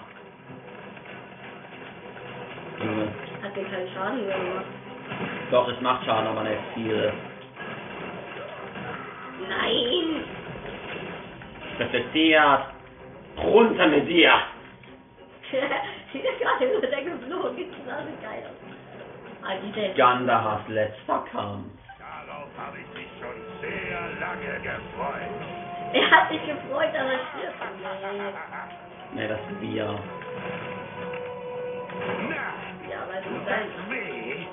Junge. 2.80 3.08
Hat 3.44 3.56
mir 3.56 3.64
keinen 3.64 3.90
Schaden 3.94 4.20
gemacht. 4.28 4.66
Doch, 5.52 5.68
es 5.68 5.82
macht 5.82 6.06
Schaden, 6.06 6.28
aber 6.28 6.44
nicht 6.44 6.62
viel. 6.74 7.14
Nein. 9.50 10.24
Reflektiert. 11.80 12.62
Runter 13.38 13.88
mit 13.88 14.08
dir. 14.08 14.32
Sieht 16.14 16.24
ja 16.24 16.32
gerade 16.40 16.68
nur 16.72 16.82
der 16.82 17.02
geflogen. 17.04 17.66
Das 17.88 18.04
so 18.04 18.26
geil. 18.26 18.44
Ah, 19.44 19.54
ist 19.54 19.96
Gandahars 19.96 20.62
letzter 20.70 21.24
Kampf. 21.32 21.75
Habe 22.58 22.78
ich 22.80 22.88
mich 22.98 23.10
schon 23.20 23.36
sehr 23.62 24.00
lange 24.20 24.60
gefreut. 24.62 25.34
Er 25.94 26.12
hat 26.12 26.30
sich 26.30 26.42
gefreut, 26.46 26.90
dass 26.94 27.08
er 27.12 27.20
stirbt. 27.30 27.56
Nee. 29.16 29.22
Ne, 29.22 29.28
das 29.30 29.40
sind 29.48 29.62
wir. 29.62 29.86
Na, 32.30 32.36
Ja, 32.90 33.00
weil 33.08 33.22
du 33.24 33.30
das 33.40 33.46
sein. 33.46 33.68
weh. 33.90 34.46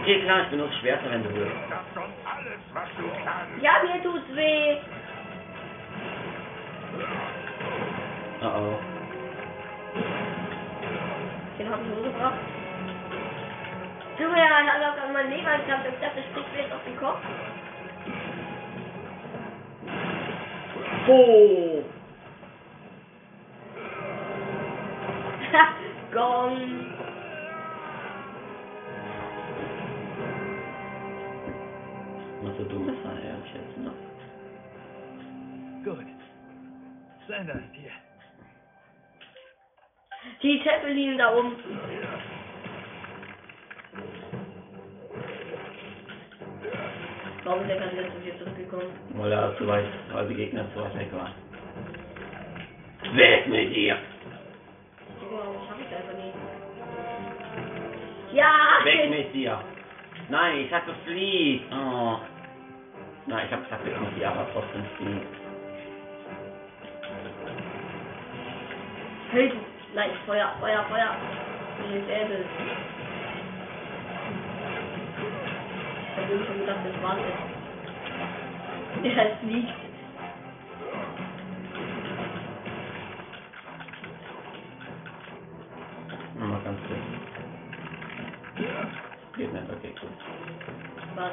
Okay, 0.00 0.20
klar, 0.22 0.42
ich 0.42 0.48
benutze 0.48 0.74
Schwerter, 0.80 1.10
wenn 1.10 1.22
du 1.22 1.34
willst. 1.34 1.52
Das 1.70 1.80
ist 1.80 1.94
schon 1.94 2.10
alles, 2.24 2.60
was 2.72 2.88
du 2.96 3.04
kannst. 3.24 3.62
Ja, 3.62 3.72
mir 3.82 4.02
tut's 4.02 4.34
weh. 4.34 4.76
Oh 8.42 8.46
oh. 8.46 8.78
Den 11.58 11.70
hab 11.70 11.80
ich 11.80 11.92
umgebracht. 11.98 12.38
Junge, 14.18 14.36
er 14.36 14.48
hat 14.48 14.82
auch 14.82 15.02
an 15.02 15.12
mein 15.12 15.30
Leben. 15.30 15.40
Ich 15.40 15.66
das 15.66 15.82
kriegt 16.32 16.52
mir 16.52 16.62
jetzt 16.62 16.72
auf 16.72 16.84
den 16.84 16.96
Kopf. 16.96 17.18
Oh! 21.08 21.84
Gong. 26.12 26.86
Was 32.42 32.56
so 32.56 32.64
dumm 32.64 32.88
ist, 32.88 33.04
ja, 33.04 33.10
ich 33.44 33.54
jetzt 33.54 33.78
noch. 33.78 33.92
Gut. 35.84 36.06
Slender 37.26 37.54
ist 37.54 37.74
hier. 37.74 37.90
Die 40.42 40.62
Zeppelin 40.62 41.18
da 41.18 41.34
oben. 41.34 41.56
Warum 47.44 47.60
ist 47.60 47.68
der 47.68 47.76
gerade 47.76 47.92
wieder 47.92 48.08
zu 48.08 48.20
dir 48.20 48.38
zurückgekommen? 48.38 48.86
Weil 49.10 49.32
er 49.32 49.56
zu 49.58 49.66
weit, 49.68 49.84
weil 50.12 50.28
die 50.28 50.34
Gegner 50.34 50.64
zu 50.72 50.80
weit 50.80 50.98
weg 50.98 51.12
waren. 51.12 51.32
Weg 53.14 53.46
mit 53.48 53.76
dir! 53.76 53.98
Ich 55.20 55.28
das 55.90 56.00
einfach 56.00 56.16
nicht? 56.16 56.34
Ja! 58.32 58.80
Weg 58.84 59.10
mit 59.10 59.34
dir! 59.34 59.60
Nein, 60.30 60.60
ich 60.60 60.70
sagte 60.70 60.94
flieh! 61.04 61.60
Oh. 61.70 62.16
Nein, 63.26 63.44
ich 63.46 63.52
hab 63.52 63.62
gesagt, 63.64 63.84
weg 63.84 64.00
mit 64.00 64.16
dir, 64.16 64.30
aber 64.30 64.46
trotzdem 64.54 64.82
flieh. 64.96 65.20
Hilfe! 69.32 69.56
Nein, 69.94 70.10
Feuer, 70.24 70.50
Feuer, 70.60 70.84
Feuer! 70.88 71.16
Ich 71.92 72.00
hab 72.00 72.28
irgendwie 76.30 76.46
schon 76.46 76.58
gedacht, 76.60 76.78
das 76.84 77.02
war's 77.02 77.18
jetzt. 79.02 79.16
Ja, 79.16 79.22
es 79.24 79.42
liegt. 79.42 79.72
Nur 86.38 86.48
mal 86.48 86.60
ganz 86.64 86.78
kurz. 86.86 87.00
Geht 89.36 89.52
nicht, 89.52 89.64
okay, 89.70 89.94
gut. 90.00 90.10
Was? 91.16 91.32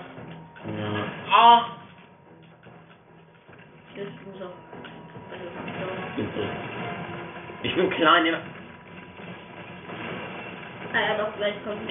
Ja. 0.78 1.06
Ah! 1.32 1.66
Hier 3.94 4.04
ist. 4.04 4.12
Also, 4.32 4.46
so. 6.18 6.44
Ich 7.64 7.76
bin 7.76 7.89
klein. 7.92 8.26
immer- 8.26 8.38
Ah 10.94 11.00
ja, 11.00 11.18
doch, 11.18 11.36
gleich 11.38 11.54
kommt 11.64 11.89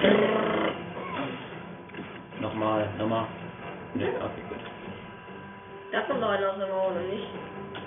Nochmal, 2.41 2.89
nochmal. 2.97 3.27
Ne, 3.93 4.07
okay, 4.07 4.41
gut. 4.49 4.57
Da 5.91 6.01
kommt 6.01 6.21
noch 6.21 6.29
einer 6.29 6.49
aus 6.49 6.57
Mauer, 6.57 6.91
oder 6.91 7.01
nicht? 7.01 7.27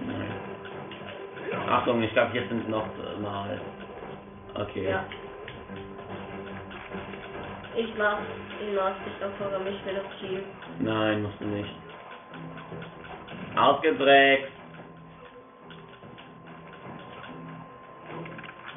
Nein. 0.07 0.33
Achtung, 1.69 2.03
ich 2.03 2.13
glaube, 2.13 2.31
hier 2.33 2.47
sind 2.49 2.69
noch 2.69 2.87
äh, 2.87 3.21
mal. 3.21 3.61
Okay. 4.55 4.91
Ja. 4.91 5.05
Ich 7.75 7.93
mach, 7.99 8.19
ich 8.61 8.77
mach, 8.77 8.93
ich 9.07 9.19
glaube 9.19 9.35
sogar 9.43 9.59
mich 9.59 9.81
für 9.83 9.95
das 9.95 10.05
Team. 10.21 10.45
Nein, 10.79 11.23
musst 11.23 11.41
du 11.41 11.47
nicht. 11.47 11.75
Ausgedreckt. 13.57 14.53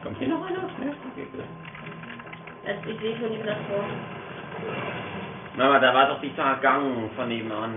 Kommt 0.01 0.17
hier 0.17 0.29
noch 0.29 0.43
einer? 0.43 0.61
Ne? 0.63 0.95
Okay, 1.11 1.27
gut. 1.31 1.43
Also, 2.65 2.89
ich 2.89 2.99
sehe 2.99 3.17
schon 3.19 3.31
die 3.31 3.37
Plattform. 3.37 3.85
Mama, 5.57 5.79
da 5.79 5.91
war 5.91 6.07
doch 6.09 6.21
dieser 6.21 6.55
Gang 6.57 7.09
von 7.15 7.27
nebenan. 7.27 7.73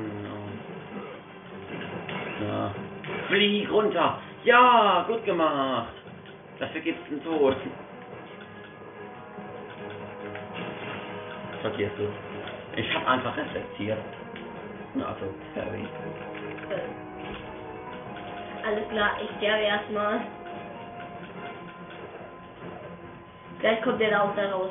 Ja. 2.47 2.75
Flieg 3.29 3.71
runter. 3.73 4.19
Ja, 4.45 5.05
gut 5.09 5.25
gemacht. 5.25 5.89
Dafür 6.59 6.83
gibt's 6.83 7.11
einen 7.11 7.25
Tod. 7.25 7.57
Vergiss 11.63 11.91
es. 11.99 12.79
Ich 12.79 12.95
hab 12.95 13.09
einfach 13.09 13.35
reflektiert. 13.37 13.99
Na, 14.95 15.07
Also, 15.07 15.35
sorry. 15.55 15.89
Äh, 16.71 18.67
Alles 18.67 18.89
klar, 18.91 19.11
ich 19.23 19.31
sterbe 19.39 19.63
erstmal. 19.63 20.21
Gleich 23.61 23.81
kommt 23.83 24.01
der 24.01 24.11
da 24.11 24.21
auch 24.21 24.37
da 24.37 24.51
raus. 24.51 24.71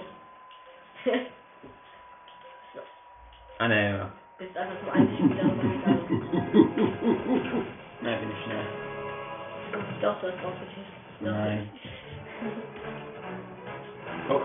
Ah, 3.61 3.67
ne, 3.67 3.89
ja. 3.89 4.09
Bist 4.37 4.57
einfach 4.57 4.79
zum 4.79 4.89
einzigen 4.89 5.31
wieder 5.31 5.43
rübergegangen. 5.43 5.99
Na, 8.01 8.15
bin 8.15 8.31
ich 8.31 8.43
schnell. 8.45 8.65
Doch, 10.01 10.15
du 10.21 10.27
hast. 10.27 10.37
Doch. 10.41 10.53
Nein. 11.19 11.69
Guck. 14.29 14.43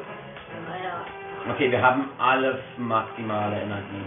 Ah 0.68 0.82
ja. 0.82 1.52
Okay, 1.52 1.70
wir 1.70 1.80
haben 1.80 2.10
alle 2.18 2.58
maximale 2.76 3.60
Energie. 3.60 4.04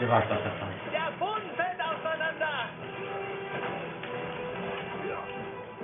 Du 0.00 0.08
weißt, 0.08 0.30
was 0.30 0.38
das 0.38 0.52
heißt. 0.52 0.94
Der 0.94 1.12
Boden 1.18 1.50
fällt 1.54 1.78
auseinander! 1.78 2.70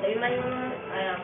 Ey, 0.05 0.17
mein 0.19 0.33
Junge. 0.37 0.73
Ah 0.91 1.03
ja. 1.05 1.17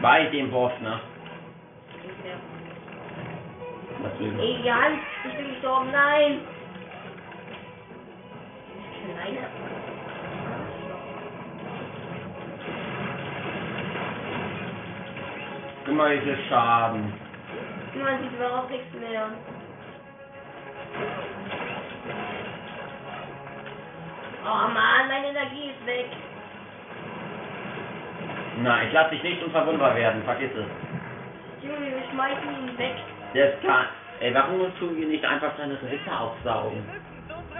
Bei 0.00 0.26
dem 0.26 0.52
Wurf, 0.52 0.80
ne? 0.80 1.00
Will 4.18 4.38
Ey, 4.38 4.60
Jan, 4.62 4.98
ich 5.24 5.36
bin 5.36 5.48
gestorben. 5.54 5.90
Nein. 5.90 6.40
Alleine. 9.10 9.48
Guck 15.84 15.94
mal, 15.94 16.20
viel 16.20 16.38
Schaden. 16.48 17.12
Man 18.02 18.22
sieht 18.22 18.32
überhaupt 18.32 18.70
nichts 18.70 18.92
mehr. 18.94 19.28
Oh 24.46 24.68
Mann, 24.68 25.08
meine 25.08 25.28
Energie 25.28 25.70
ist 25.70 25.86
weg. 25.86 26.06
Na, 28.62 28.84
ich 28.84 28.92
lass 28.92 29.10
dich 29.10 29.22
nicht 29.22 29.42
unverwundbar 29.42 29.96
werden, 29.96 30.22
vergiss 30.24 30.50
es. 30.52 31.64
Junge, 31.66 31.90
wir 31.90 32.02
schmeißen 32.10 32.68
ihn 32.68 32.78
weg. 32.78 32.96
Der 33.34 33.52
ist 33.52 33.60
klar. 33.60 33.86
Ey, 34.20 34.32
warum 34.32 34.60
tun 34.78 34.96
wir 34.96 35.06
nicht 35.06 35.24
einfach 35.24 35.52
seine 35.58 35.80
Ritter 35.82 36.20
aufsaugen? 36.20 36.84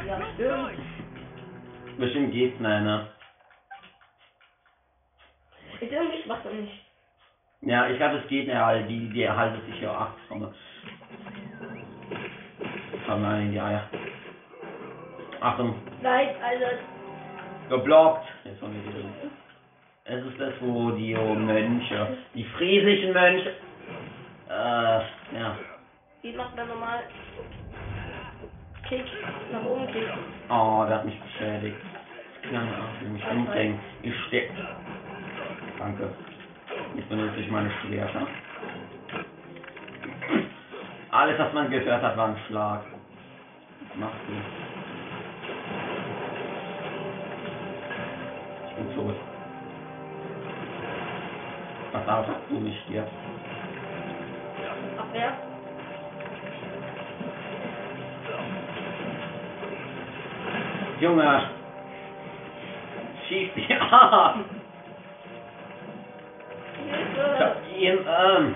Ja, 0.07 0.21
stimmt. 0.35 0.79
Bestimmt 1.99 2.33
geht's, 2.33 2.61
nein, 2.61 2.85
ne? 2.85 3.09
Ist 5.81 5.93
irgendwie 5.93 6.23
schwach 6.23 6.45
und 6.45 6.61
nicht. 6.61 6.85
Ja, 7.63 7.89
ich 7.89 7.97
glaube, 7.97 8.19
es 8.19 8.29
geht 8.29 8.47
ja, 8.47 8.67
halt, 8.67 8.89
die, 8.89 9.09
die 9.11 9.23
erhaltet 9.23 9.65
sich 9.67 9.81
ja 9.81 9.91
acht 9.91 10.29
komme. 10.29 10.55
Komm 13.07 13.23
nein 13.23 13.47
in 13.47 13.53
die 13.53 13.61
Eier. 13.61 13.89
Achtung, 15.41 15.75
Nein, 16.03 16.29
also, 16.43 16.65
geblockt. 17.69 18.25
Jetzt 18.45 18.63
haben 18.63 18.75
wir 18.75 18.95
wieder. 18.95 19.09
Es 20.05 20.25
ist 20.25 20.39
das, 20.39 20.53
wo 20.61 20.91
die 20.93 21.17
oh, 21.17 21.35
Mönche, 21.35 22.17
die 22.35 22.45
friesischen 22.45 23.13
Mönche, 23.13 23.55
äh, 24.49 24.99
ja. 25.39 25.57
wie 26.23 26.33
macht 26.33 26.57
man 26.57 26.69
normal? 26.69 27.03
Kick, 28.89 29.05
nach 29.51 29.65
oben 29.65 29.87
kick. 29.93 30.09
Oh, 30.51 30.85
der 30.87 30.99
hat 30.99 31.05
mich 31.05 31.19
beschädigt. 31.21 31.77
Kleine 32.43 32.77
Arsch, 32.77 33.01
will 33.01 33.09
mich 33.11 33.27
umbringen. 33.31 33.81
Ich 34.03 34.15
steck. 34.27 34.51
Danke. 35.79 36.11
Jetzt 36.95 37.09
benutze 37.09 37.41
ich 37.41 37.51
meine 37.51 37.71
Schwerter. 37.81 38.27
Alles, 41.11 41.39
was 41.39 41.53
man 41.55 41.71
gehört 41.71 42.03
hat, 42.03 42.17
war 42.17 42.29
ein 42.29 42.37
Schlag. 42.47 42.83
Was 43.89 43.97
machst 43.99 44.21
du? 44.27 44.33
Ich 48.69 48.75
bin 48.77 48.95
tot. 48.95 49.15
Auf, 52.07 52.27
dass 52.27 52.37
du 52.51 52.61
nicht 52.61 52.83
stirbst. 52.85 53.13
Abwehr. 55.15 55.33
Junge! 61.01 61.43
Schieß 63.29 63.49
die 63.57 63.75
ab! 63.75 64.37
Hilfe. 66.77 67.57
Im, 67.79 67.99
ähm, 67.99 68.55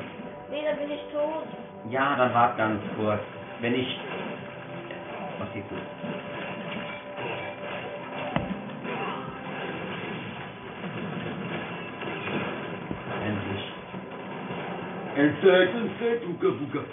Nee, 0.50 0.64
dann 0.64 0.78
bin 0.78 0.90
ich 0.90 1.02
tot. 1.12 1.44
Ja, 1.90 2.16
dann 2.16 2.32
wart 2.34 2.56
ganz 2.56 2.80
kurz. 2.96 3.20
Wenn 3.60 3.74
ich. 3.74 3.98
Okay, 5.40 5.62
gut. 5.68 6.17
Insekt, 15.18 15.74
Insekt, 15.74 16.28
Uga, 16.28 16.46
Uga. 16.46 16.84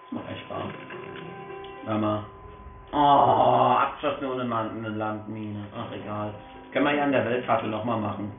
Das 0.00 0.12
macht 0.12 0.30
echt 0.30 0.40
Spaß. 0.46 0.72
Mama. 1.84 2.24
Oh, 2.90 3.76
abgeschossen 3.82 4.26
ohne 4.26 4.42
eine 4.44 4.88
Landmine. 4.88 5.66
Ach, 5.76 5.92
egal. 5.92 6.32
Können 6.72 6.86
wir 6.86 6.94
ja 6.94 7.04
an 7.04 7.12
der 7.12 7.26
Weltkarte 7.26 7.66
nochmal 7.66 8.00
machen. 8.00 8.32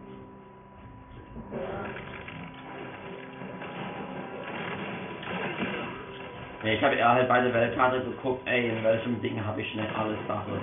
Ich 6.63 6.84
habe 6.84 6.95
eher 6.95 7.11
halt 7.11 7.30
bei 7.30 7.41
der 7.41 7.53
Weltkarte 7.53 8.01
geguckt, 8.01 8.41
ey, 8.47 8.70
in 8.70 8.84
welchem 8.84 9.22
Ding 9.22 9.39
habe 9.45 9.61
ich 9.61 9.76
nicht 9.76 9.95
alles 9.95 10.18
Sache. 10.28 10.59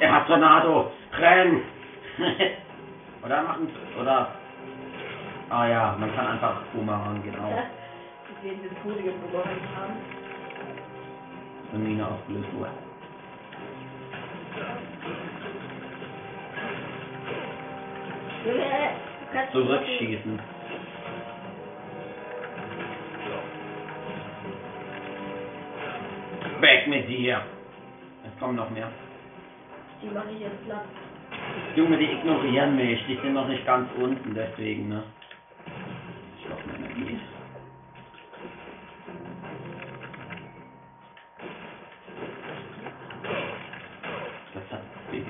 Er 0.00 0.12
hat 0.12 0.26
Tornado! 0.26 0.92
Renn! 1.18 1.62
oder 3.26 3.42
machen, 3.42 3.68
oder, 4.00 4.28
ah 5.50 5.66
ja, 5.66 5.96
man 5.98 6.14
kann 6.14 6.26
einfach 6.28 6.62
Boomerang, 6.72 7.22
genau. 7.22 7.52
Ich 8.28 8.42
sehe 8.42 8.58
den 8.58 8.82
Tode 8.82 9.02
geboren 9.02 9.48
haben. 9.74 9.94
Eine 11.72 11.82
Mine 11.82 12.06
ausgelöst 12.06 12.48
wurde. 12.54 12.70
Zurückschießen. 19.52 20.40
Weg 26.60 26.88
mit 26.88 27.08
dir! 27.08 27.42
Es 28.24 28.40
kommen 28.40 28.56
noch 28.56 28.70
mehr. 28.70 28.90
Die 30.02 30.08
mache 30.08 30.30
ich 30.30 30.40
jetzt 30.40 30.64
platt. 30.64 30.84
Junge, 31.76 31.98
die 31.98 32.10
ignorieren 32.10 32.74
mich. 32.76 33.04
Die 33.06 33.16
sind 33.16 33.34
noch 33.34 33.46
nicht 33.48 33.66
ganz 33.66 33.90
unten, 33.98 34.34
deswegen, 34.34 34.88
ne? 34.88 35.02
Ich 36.38 36.48
hoffe, 36.50 36.62
meine 36.66 36.86
Energie. 36.86 37.20
Das 44.54 44.62
hat 44.72 44.80
Big. 45.10 45.24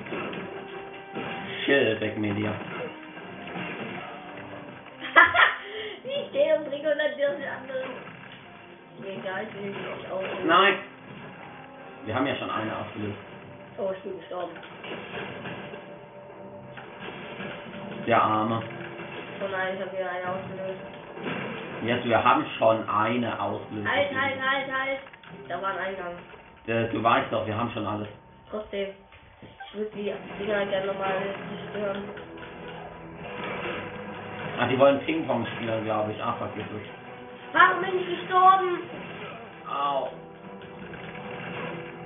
Schill, 1.65 1.99
weg 1.99 2.17
mit 2.17 2.37
dir. 2.37 2.53
ich 6.03 6.31
gehe 6.31 6.55
und 6.57 6.69
bringe 6.69 6.87
100 6.87 7.19
andere. 7.19 7.83
Egal, 9.05 9.45
ich 9.47 9.53
will 9.53 9.69
nicht 9.69 10.11
auch. 10.11 10.23
Nein! 10.45 10.75
Wir 12.05 12.15
haben 12.15 12.25
ja 12.25 12.35
schon 12.37 12.49
eine 12.49 12.73
abgelöst. 12.73 13.17
Oh, 13.77 13.91
ich 13.95 14.01
bin 14.03 14.17
gestorben. 14.17 14.53
Der 18.07 18.21
Arme. 18.21 18.63
Oh 19.43 19.47
nein, 19.51 19.75
ich 19.75 19.81
habe 19.81 19.91
wieder 19.91 20.09
eine 20.09 20.29
ausgelöst. 20.31 20.81
Jetzt, 21.83 22.05
wir 22.07 22.23
haben 22.23 22.45
schon 22.57 22.89
eine 22.89 23.39
ausgelöst. 23.39 23.87
Halt, 23.87 24.09
halt, 24.15 24.41
halt, 24.41 24.67
halt. 24.71 24.99
Da 25.49 25.61
war 25.61 25.71
ein 25.71 25.77
Eingang. 25.77 26.13
Äh, 26.67 26.89
Du 26.91 27.03
weißt 27.03 27.31
doch, 27.31 27.45
wir 27.45 27.55
haben 27.57 27.69
schon 27.71 27.85
alles. 27.85 28.07
Trotzdem. 28.49 28.89
Ich 29.41 29.75
würde 29.75 29.91
die 29.91 30.13
Dinger 30.39 30.65
gerne 30.65 30.87
nochmal 30.87 31.11
zerstören. 31.73 32.03
Ah, 34.59 34.67
die 34.67 34.79
wollen 34.79 34.99
Ping-Pong 35.01 35.45
spielen, 35.55 35.83
glaube 35.83 36.11
ich. 36.13 36.17
Ach, 36.23 36.37
vergiss 36.37 36.65
es. 36.65 37.53
Warum 37.53 37.81
bin 37.83 37.99
ich 37.99 38.19
gestorben? 38.21 38.79
Au. 39.69 40.09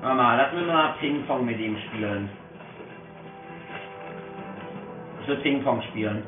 Mama, 0.01 0.35
lass 0.35 0.51
mir 0.51 0.61
mal 0.63 0.95
Ping-Pong 0.99 1.45
mit 1.45 1.59
ihm 1.59 1.77
spielen. 1.87 2.29
Ich 5.21 5.27
will 5.27 5.37
Ping-Pong 5.37 5.81
spielen. 5.91 6.23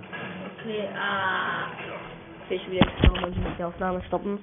Okay, 0.60 0.88
ah. 0.96 1.68
Okay, 2.46 2.56
ich 2.56 2.68
will 2.68 2.76
jetzt 2.76 3.04
nochmal 3.04 3.32
die 3.58 3.64
Aufnahme 3.64 4.02
stoppen. 4.04 4.39